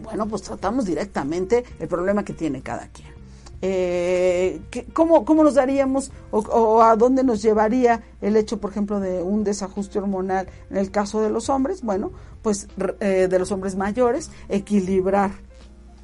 bueno, 0.02 0.26
pues 0.26 0.42
tratamos 0.42 0.86
directamente 0.86 1.64
el 1.78 1.88
problema 1.88 2.24
que 2.24 2.32
tiene 2.32 2.62
cada 2.62 2.88
quien 2.88 3.15
eh, 3.62 4.60
¿cómo, 4.92 5.24
¿cómo, 5.24 5.42
nos 5.42 5.54
daríamos 5.54 6.10
o, 6.30 6.82
a 6.82 6.96
dónde 6.96 7.24
nos 7.24 7.42
llevaría 7.42 8.02
el 8.20 8.36
hecho, 8.36 8.60
por 8.60 8.70
ejemplo, 8.70 9.00
de 9.00 9.22
un 9.22 9.44
desajuste 9.44 9.98
hormonal 9.98 10.48
en 10.70 10.76
el 10.76 10.90
caso 10.90 11.20
de 11.20 11.30
los 11.30 11.48
hombres? 11.48 11.82
Bueno, 11.82 12.12
pues 12.42 12.68
eh, 13.00 13.28
de 13.30 13.38
los 13.38 13.52
hombres 13.52 13.76
mayores, 13.76 14.30
equilibrar 14.48 15.32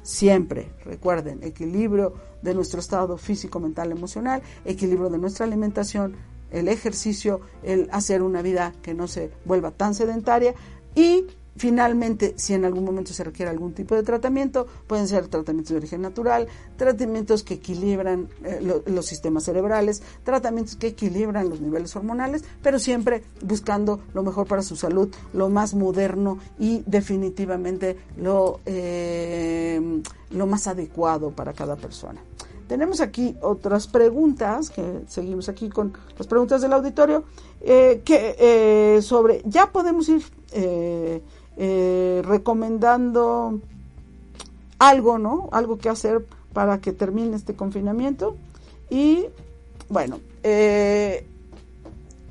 siempre, 0.01 0.71
recuerden, 0.83 1.43
equilibrio 1.43 2.13
de 2.41 2.53
nuestro 2.53 2.79
estado 2.79 3.17
físico, 3.17 3.59
mental, 3.59 3.91
emocional, 3.91 4.41
equilibrio 4.65 5.09
de 5.09 5.17
nuestra 5.17 5.45
alimentación, 5.45 6.15
el 6.51 6.67
ejercicio, 6.67 7.41
el 7.63 7.89
hacer 7.91 8.21
una 8.21 8.41
vida 8.41 8.73
que 8.81 8.93
no 8.93 9.07
se 9.07 9.31
vuelva 9.45 9.71
tan 9.71 9.95
sedentaria 9.95 10.53
y 10.95 11.25
Finalmente, 11.55 12.33
si 12.35 12.53
en 12.55 12.65
algún 12.65 12.83
momento 12.83 13.13
se 13.13 13.23
requiere 13.23 13.51
algún 13.51 13.73
tipo 13.73 13.93
de 13.93 14.01
tratamiento, 14.01 14.65
pueden 14.87 15.07
ser 15.07 15.27
tratamientos 15.27 15.71
de 15.71 15.77
origen 15.77 16.01
natural, 16.01 16.47
tratamientos 16.77 17.43
que 17.43 17.55
equilibran 17.55 18.27
eh, 18.43 18.81
los 18.87 19.05
sistemas 19.05 19.43
cerebrales, 19.43 20.01
tratamientos 20.23 20.75
que 20.75 20.87
equilibran 20.87 21.49
los 21.49 21.61
niveles 21.61 21.95
hormonales, 21.95 22.43
pero 22.63 22.79
siempre 22.79 23.23
buscando 23.41 23.99
lo 24.15 24.23
mejor 24.23 24.47
para 24.47 24.63
su 24.63 24.75
salud, 24.75 25.13
lo 25.33 25.49
más 25.49 25.75
moderno 25.75 26.39
y 26.57 26.83
definitivamente 26.87 27.97
lo, 28.17 28.59
eh, 28.65 30.01
lo 30.31 30.47
más 30.47 30.65
adecuado 30.65 31.29
para 31.31 31.53
cada 31.53 31.75
persona. 31.75 32.19
Tenemos 32.67 33.01
aquí 33.01 33.35
otras 33.41 33.87
preguntas, 33.87 34.71
que 34.71 35.01
seguimos 35.07 35.49
aquí 35.49 35.69
con 35.69 35.93
las 36.17 36.25
preguntas 36.25 36.61
del 36.61 36.73
auditorio, 36.73 37.25
eh, 37.61 38.01
que 38.03 38.99
sobre, 39.03 39.43
ya 39.45 39.71
podemos 39.71 40.09
ir 40.09 40.23
eh, 41.57 42.21
recomendando 42.25 43.59
algo, 44.79 45.17
¿no? 45.17 45.49
Algo 45.51 45.77
que 45.77 45.89
hacer 45.89 46.25
para 46.53 46.79
que 46.79 46.91
termine 46.91 47.35
este 47.35 47.55
confinamiento. 47.55 48.35
Y 48.89 49.25
bueno, 49.89 50.19
eh, 50.43 51.27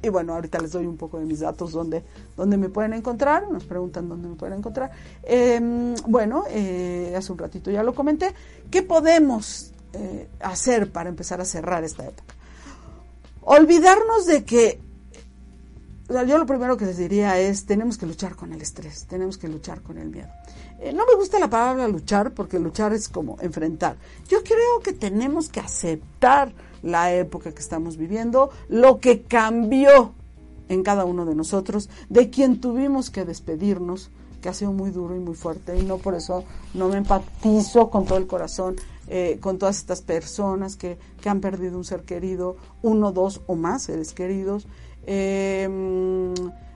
y 0.02 0.08
bueno, 0.08 0.34
ahorita 0.34 0.58
les 0.58 0.72
doy 0.72 0.86
un 0.86 0.96
poco 0.96 1.18
de 1.18 1.24
mis 1.24 1.40
datos 1.40 1.72
donde, 1.72 2.02
donde 2.36 2.56
me 2.56 2.68
pueden 2.68 2.92
encontrar. 2.92 3.50
Nos 3.50 3.64
preguntan 3.64 4.08
dónde 4.08 4.28
me 4.28 4.34
pueden 4.34 4.58
encontrar. 4.58 4.90
Em, 5.22 5.94
bueno, 6.06 6.44
eh, 6.48 7.14
hace 7.16 7.32
un 7.32 7.38
ratito 7.38 7.70
ya 7.70 7.82
lo 7.82 7.94
comenté. 7.94 8.34
¿Qué 8.70 8.82
podemos 8.82 9.68
hacer 10.40 10.90
para 10.90 11.10
empezar 11.10 11.40
a 11.42 11.44
cerrar 11.44 11.84
esta 11.84 12.04
época? 12.04 12.34
Olvidarnos 13.42 14.24
de 14.26 14.44
que 14.44 14.80
yo 16.26 16.38
lo 16.38 16.46
primero 16.46 16.76
que 16.76 16.84
les 16.84 16.98
diría 16.98 17.38
es, 17.38 17.64
tenemos 17.64 17.96
que 17.96 18.06
luchar 18.06 18.36
con 18.36 18.52
el 18.52 18.60
estrés, 18.60 19.06
tenemos 19.06 19.38
que 19.38 19.48
luchar 19.48 19.80
con 19.82 19.98
el 19.98 20.10
miedo. 20.10 20.28
Eh, 20.80 20.92
no 20.92 21.06
me 21.06 21.14
gusta 21.14 21.38
la 21.38 21.48
palabra 21.48 21.88
luchar 21.88 22.32
porque 22.32 22.58
luchar 22.58 22.92
es 22.92 23.08
como 23.08 23.38
enfrentar. 23.40 23.96
Yo 24.28 24.42
creo 24.42 24.80
que 24.82 24.92
tenemos 24.92 25.48
que 25.48 25.60
aceptar 25.60 26.52
la 26.82 27.12
época 27.12 27.52
que 27.52 27.60
estamos 27.60 27.96
viviendo, 27.96 28.50
lo 28.68 28.98
que 28.98 29.22
cambió 29.22 30.12
en 30.68 30.82
cada 30.82 31.04
uno 31.04 31.24
de 31.24 31.34
nosotros, 31.34 31.88
de 32.08 32.30
quien 32.30 32.60
tuvimos 32.60 33.10
que 33.10 33.24
despedirnos, 33.24 34.10
que 34.40 34.48
ha 34.48 34.54
sido 34.54 34.72
muy 34.72 34.90
duro 34.90 35.14
y 35.14 35.20
muy 35.20 35.34
fuerte, 35.34 35.78
y 35.78 35.84
no 35.84 35.98
por 35.98 36.14
eso 36.14 36.44
no 36.74 36.88
me 36.88 36.96
empatizo 36.96 37.90
con 37.90 38.04
todo 38.04 38.18
el 38.18 38.26
corazón 38.26 38.76
eh, 39.08 39.38
con 39.40 39.58
todas 39.58 39.78
estas 39.78 40.00
personas 40.00 40.76
que, 40.76 40.96
que 41.20 41.28
han 41.28 41.40
perdido 41.40 41.76
un 41.76 41.84
ser 41.84 42.02
querido, 42.04 42.56
uno, 42.82 43.10
dos 43.10 43.42
o 43.46 43.56
más 43.56 43.82
seres 43.82 44.12
queridos, 44.14 44.68
Em, 45.06 46.34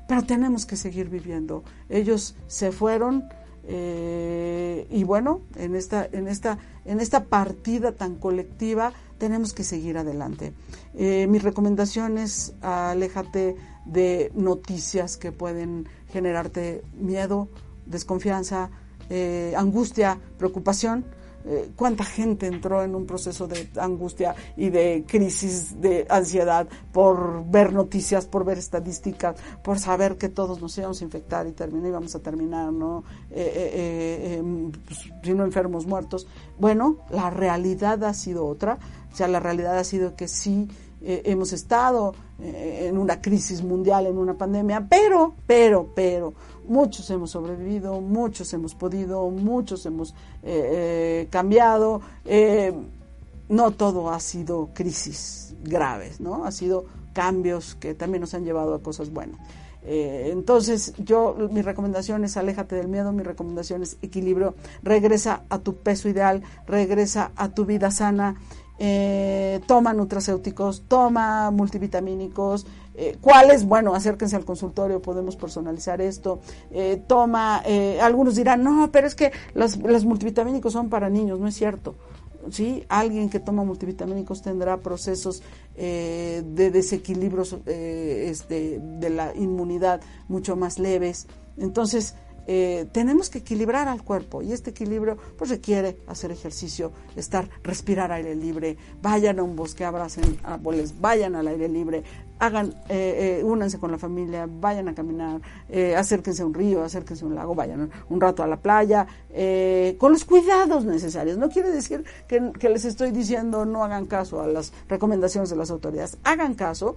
pero 0.09 0.23
tenemos 0.25 0.67
que 0.67 0.77
seguir 0.77 1.09
viviendo. 1.09 1.65
Ellos 1.89 2.37
se 2.47 2.73
fueron 2.73 3.25
eh, 3.69 4.87
y 4.91 5.03
bueno, 5.05 5.41
en 5.57 5.75
esta, 5.75 6.09
en, 6.13 6.29
esta, 6.29 6.59
en 6.85 7.01
esta 7.01 7.25
partida 7.25 7.93
tan 7.93 8.15
colectiva 8.15 8.93
tenemos 9.19 9.53
que 9.53 9.65
seguir 9.65 9.99
adelante. 9.99 10.53
Eh, 10.95 11.27
mi 11.29 11.39
recomendación 11.39 12.19
es 12.19 12.55
aléjate 12.61 13.57
de 13.85 14.31
noticias 14.35 15.17
que 15.17 15.33
pueden 15.33 15.89
generarte 16.11 16.83
miedo, 16.95 17.49
desconfianza, 17.87 18.71
eh, 19.11 19.55
angustia, 19.57 20.19
preocupación 20.39 21.05
eh, 21.49 21.71
cuánta 21.77 22.05
gente 22.05 22.49
entró 22.49 22.83
en 22.83 22.97
un 22.97 23.07
proceso 23.07 23.47
de 23.47 23.69
angustia 23.77 24.35
y 24.57 24.71
de 24.71 25.05
crisis 25.07 25.81
de 25.81 26.05
ansiedad 26.09 26.67
por 26.93 27.49
ver 27.49 27.73
noticias, 27.73 28.27
por 28.27 28.45
ver 28.45 28.59
estadísticas, 28.59 29.37
por 29.63 29.79
saber 29.79 30.17
que 30.17 30.29
todos 30.29 30.61
nos 30.61 30.77
íbamos 30.77 31.01
a 31.01 31.05
infectar 31.05 31.47
y 31.47 31.53
terminar, 31.53 31.89
íbamos 31.91 32.17
a 32.17 32.19
terminar, 32.19 32.73
¿no? 32.73 33.05
Eh, 33.31 33.53
eh, 33.55 34.37
em, 34.39 34.73
pues, 34.73 35.09
si 35.23 35.35
no 35.35 35.45
enfermos 35.45 35.87
muertos. 35.87 36.27
Bueno, 36.59 36.97
la 37.11 37.31
realidad 37.31 38.03
ha 38.03 38.13
sido 38.13 38.45
otra, 38.45 38.81
o 39.13 39.17
sea, 39.17 39.29
la 39.29 39.39
realidad 39.39 39.79
ha 39.79 39.85
sido 39.85 40.17
que 40.17 40.27
sí 40.27 40.69
hemos 41.01 41.53
estado 41.53 42.15
en 42.41 42.99
una 42.99 43.21
crisis 43.21 43.63
mundial, 43.63 44.07
en 44.07 44.19
una 44.19 44.35
pandemia, 44.35 44.89
pero, 44.89 45.35
pero, 45.47 45.93
pero, 45.95 46.35
muchos 46.69 47.09
hemos 47.11 47.31
sobrevivido, 47.31 48.01
muchos 48.01 48.53
hemos 48.53 48.75
podido, 48.75 49.29
muchos 49.31 49.87
hemos 49.87 50.11
eh, 50.43 51.25
eh, 51.25 51.29
cambiado. 51.31 52.01
Eh, 52.25 52.73
no 53.49 53.71
todo 53.71 54.11
ha 54.11 54.21
sido 54.21 54.71
crisis 54.75 55.55
graves, 55.63 56.21
¿no? 56.21 56.45
Ha 56.45 56.53
sido 56.53 56.87
cambios 57.13 57.77
que 57.77 57.95
también 57.95 58.21
nos 58.21 58.35
han 58.35 58.45
llevado 58.45 58.75
a 58.75 58.83
cosas 58.83 59.11
buenas. 59.11 59.39
entonces, 59.89 60.95
yo, 60.99 61.37
mi 61.53 61.63
recomendación 61.63 62.25
es 62.25 62.37
aléjate 62.37 62.75
del 62.75 62.89
miedo, 62.89 63.13
mi 63.13 63.23
recomendación 63.23 63.85
es 63.85 63.99
equilibrio, 64.03 64.57
regresa 64.83 65.45
a 65.49 65.61
tu 65.61 65.77
peso 65.77 66.09
ideal, 66.09 66.43
regresa 66.67 67.31
a 67.37 67.51
tu 67.51 67.65
vida 67.65 67.93
sana, 67.93 68.35
toma 69.69 69.93
nutracéuticos, 69.93 70.83
toma 70.89 71.53
multivitamínicos, 71.53 72.67
eh, 72.99 73.19
¿Cuáles? 73.21 73.67
Bueno, 73.67 73.95
acérquense 73.95 74.37
al 74.37 74.47
consultorio, 74.47 75.03
podemos 75.03 75.37
personalizar 75.37 76.01
esto. 76.01 76.41
Eh, 76.71 77.03
toma, 77.07 77.63
eh, 77.67 78.01
algunos 78.01 78.37
dirán, 78.37 78.65
no, 78.65 78.91
pero 78.91 79.07
es 79.07 79.15
que 79.15 79.33
los, 79.53 79.77
multivitamínicos 79.77 80.73
son 80.73 80.89
para 80.89 81.11
niños, 81.11 81.39
no 81.39 81.47
es 81.47 81.55
cierto. 81.55 81.95
¿sí? 82.51 82.85
Alguien 82.89 83.29
que 83.29 83.39
toma 83.39 83.65
multivitamínicos 83.65 84.41
tendrá 84.41 84.79
procesos 84.79 85.43
de 85.77 86.71
desequilibrios 86.73 87.55
este, 87.67 88.81
de 88.81 89.11
la 89.11 89.35
inmunidad 89.35 90.01
mucho 90.29 90.57
más 90.57 90.79
leves. 90.79 91.27
Entonces, 91.59 92.15
tenemos 92.47 93.29
que 93.29 93.39
equilibrar 93.39 93.89
al 93.89 94.03
cuerpo 94.03 94.41
y 94.41 94.53
este 94.53 94.71
equilibrio 94.71 95.19
pues 95.37 95.51
requiere 95.51 95.99
hacer 96.07 96.31
ejercicio, 96.31 96.93
estar, 97.15 97.51
respirar 97.63 98.11
aire 98.11 98.35
libre, 98.35 98.79
vayan 99.03 99.39
a 99.39 99.43
un 99.43 99.55
bosque, 99.55 99.85
abracen 99.85 100.39
árboles, 100.45 100.99
vayan 100.99 101.35
al 101.35 101.49
aire 101.49 101.69
libre, 101.69 102.05
hagan, 102.39 102.75
eh, 102.89 103.41
eh, 103.41 103.45
únanse 103.45 103.79
con 103.79 103.91
la 103.91 103.99
familia, 103.99 104.49
vayan 104.49 104.89
a 104.89 104.95
caminar, 104.95 105.41
acérquense 105.97 106.43
a 106.43 106.47
un 106.47 106.55
río, 106.55 106.83
acérquense 106.83 107.25
a 107.25 107.29
un 107.29 107.35
lago, 107.35 107.55
vayan 107.55 107.91
un 108.09 108.21
rato 108.21 108.43
a 108.43 108.47
la 108.47 108.57
playa, 108.57 109.07
con 109.99 110.13
los 110.13 110.25
cuidados 110.25 110.85
necesarios. 110.85 111.39
No 111.39 111.49
quiere 111.49 111.71
decir 111.71 112.05
que, 112.29 112.53
que 112.59 112.69
les 112.69 112.85
estoy 112.85 113.11
diciendo 113.11 113.65
no 113.65 113.85
hagan 113.85 114.07
caso 114.07 114.41
a 114.41 114.47
las 114.47 114.73
recomendaciones 114.89 115.51
de 115.51 115.57
las 115.57 115.71
autoridades, 115.71 116.19
hagan 116.25 116.55
caso, 116.55 116.97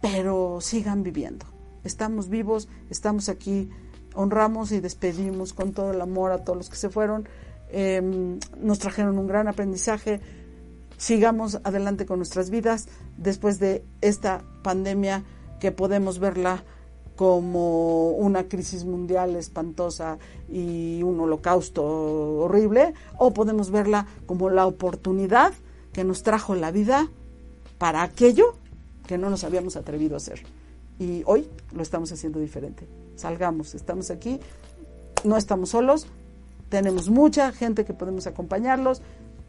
pero 0.00 0.60
sigan 0.60 1.02
viviendo. 1.02 1.46
Estamos 1.84 2.28
vivos, 2.28 2.68
estamos 2.90 3.28
aquí 3.28 3.70
honramos 4.14 4.72
y 4.72 4.80
despedimos 4.80 5.52
con 5.52 5.72
todo 5.72 5.92
el 5.92 6.00
amor 6.00 6.32
a 6.32 6.44
todos 6.44 6.56
los 6.56 6.70
que 6.70 6.76
se 6.76 6.90
fueron. 6.90 7.28
Em, 7.70 8.38
nos 8.60 8.78
trajeron 8.78 9.18
un 9.18 9.26
gran 9.26 9.48
aprendizaje. 9.48 10.20
Sigamos 11.00 11.60
adelante 11.64 12.04
con 12.04 12.18
nuestras 12.18 12.50
vidas 12.50 12.86
después 13.16 13.58
de 13.58 13.82
esta 14.02 14.42
pandemia 14.62 15.24
que 15.58 15.72
podemos 15.72 16.18
verla 16.18 16.62
como 17.16 18.10
una 18.10 18.48
crisis 18.48 18.84
mundial 18.84 19.34
espantosa 19.34 20.18
y 20.46 21.02
un 21.02 21.18
holocausto 21.18 21.82
horrible, 21.82 22.92
o 23.16 23.32
podemos 23.32 23.70
verla 23.70 24.06
como 24.26 24.50
la 24.50 24.66
oportunidad 24.66 25.54
que 25.94 26.04
nos 26.04 26.22
trajo 26.22 26.54
la 26.54 26.70
vida 26.70 27.08
para 27.78 28.02
aquello 28.02 28.54
que 29.06 29.16
no 29.16 29.30
nos 29.30 29.42
habíamos 29.42 29.76
atrevido 29.76 30.16
a 30.16 30.18
hacer. 30.18 30.42
y 30.98 31.22
hoy 31.24 31.48
lo 31.72 31.80
estamos 31.82 32.12
haciendo 32.12 32.40
diferente. 32.40 32.86
Salgamos, 33.16 33.74
estamos 33.74 34.10
aquí, 34.10 34.38
no 35.24 35.38
estamos 35.38 35.70
solos, 35.70 36.08
tenemos 36.68 37.08
mucha 37.08 37.52
gente 37.52 37.86
que 37.86 37.94
podemos 37.94 38.26
acompañarlos, 38.26 39.00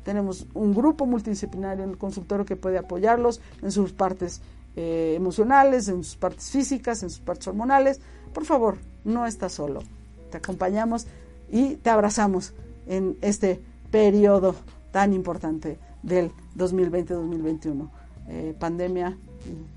tenemos 0.04 0.48
un 0.54 0.74
grupo 0.74 1.06
multidisciplinario 1.06 1.84
en 1.84 1.92
el 1.92 1.98
consultorio 1.98 2.46
que 2.46 2.56
puede 2.56 2.78
apoyarlos 2.78 3.42
en 3.62 3.72
sus 3.72 3.94
partes 3.94 4.42
eh, 4.76 5.14
emocionales, 5.16 5.88
en 5.88 6.04
sus 6.04 6.16
partes 6.16 6.50
físicas, 6.50 7.04
en 7.04 7.10
sus 7.10 7.20
partes 7.20 7.48
hormonales. 7.48 8.00
Por 8.34 8.46
favor, 8.46 8.78
no 9.04 9.26
estás 9.26 9.54
solo. 9.54 9.82
Te 10.30 10.38
acompañamos 10.38 11.08
y 11.50 11.76
te 11.76 11.90
abrazamos 11.90 12.54
en 12.88 13.18
este 13.22 13.62
periodo 13.92 14.56
tan 14.92 15.14
importante 15.14 15.78
del 16.02 16.32
2020-2021. 16.56 17.90
Eh, 18.28 18.56
pandemia 18.58 19.18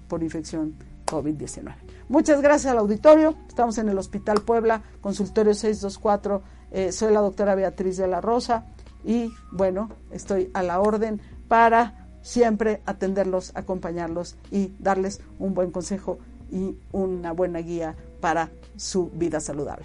por 0.06 0.22
infección 0.22 0.74
COVID-19. 1.06 1.74
Muchas 2.08 2.40
gracias 2.40 2.70
al 2.70 2.78
auditorio. 2.78 3.34
Estamos 3.48 3.78
en 3.78 3.88
el 3.88 3.98
Hospital 3.98 4.42
Puebla, 4.42 4.82
consultorio 5.00 5.54
624. 5.54 6.42
Eh, 6.70 6.92
soy 6.92 7.12
la 7.12 7.20
doctora 7.20 7.54
Beatriz 7.54 7.96
de 7.96 8.06
la 8.06 8.20
Rosa 8.20 8.66
y 9.04 9.32
bueno, 9.52 9.90
estoy 10.10 10.50
a 10.54 10.62
la 10.62 10.80
orden 10.80 11.20
para 11.48 12.08
siempre 12.22 12.80
atenderlos, 12.86 13.52
acompañarlos 13.54 14.36
y 14.50 14.72
darles 14.78 15.20
un 15.38 15.54
buen 15.54 15.70
consejo 15.70 16.18
y 16.50 16.76
una 16.92 17.32
buena 17.32 17.58
guía 17.58 17.94
para 18.20 18.50
su 18.76 19.10
vida 19.10 19.40
saludable. 19.40 19.84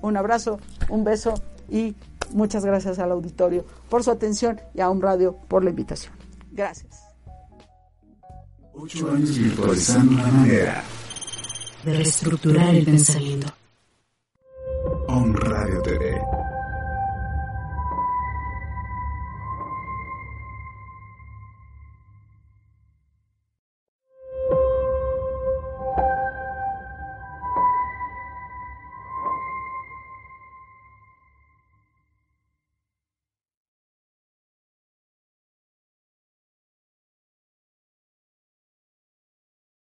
Un 0.00 0.16
abrazo, 0.16 0.58
un 0.88 1.04
beso 1.04 1.34
y 1.68 1.94
muchas 2.32 2.64
gracias 2.64 2.98
al 2.98 3.12
auditorio 3.12 3.64
por 3.88 4.02
su 4.02 4.10
atención 4.10 4.60
y 4.74 4.80
a 4.80 4.90
un 4.90 5.00
radio 5.00 5.36
por 5.48 5.64
la 5.64 5.70
invitación. 5.70 6.14
Gracias. 6.52 7.02
Ocho 8.74 9.10
años 9.10 9.38
virtualizando 9.38 10.14
la 10.14 10.28
manera 10.28 10.84
de 11.84 11.92
reestructurar 11.94 12.74
el 12.74 12.84
pensamiento. 12.84 13.46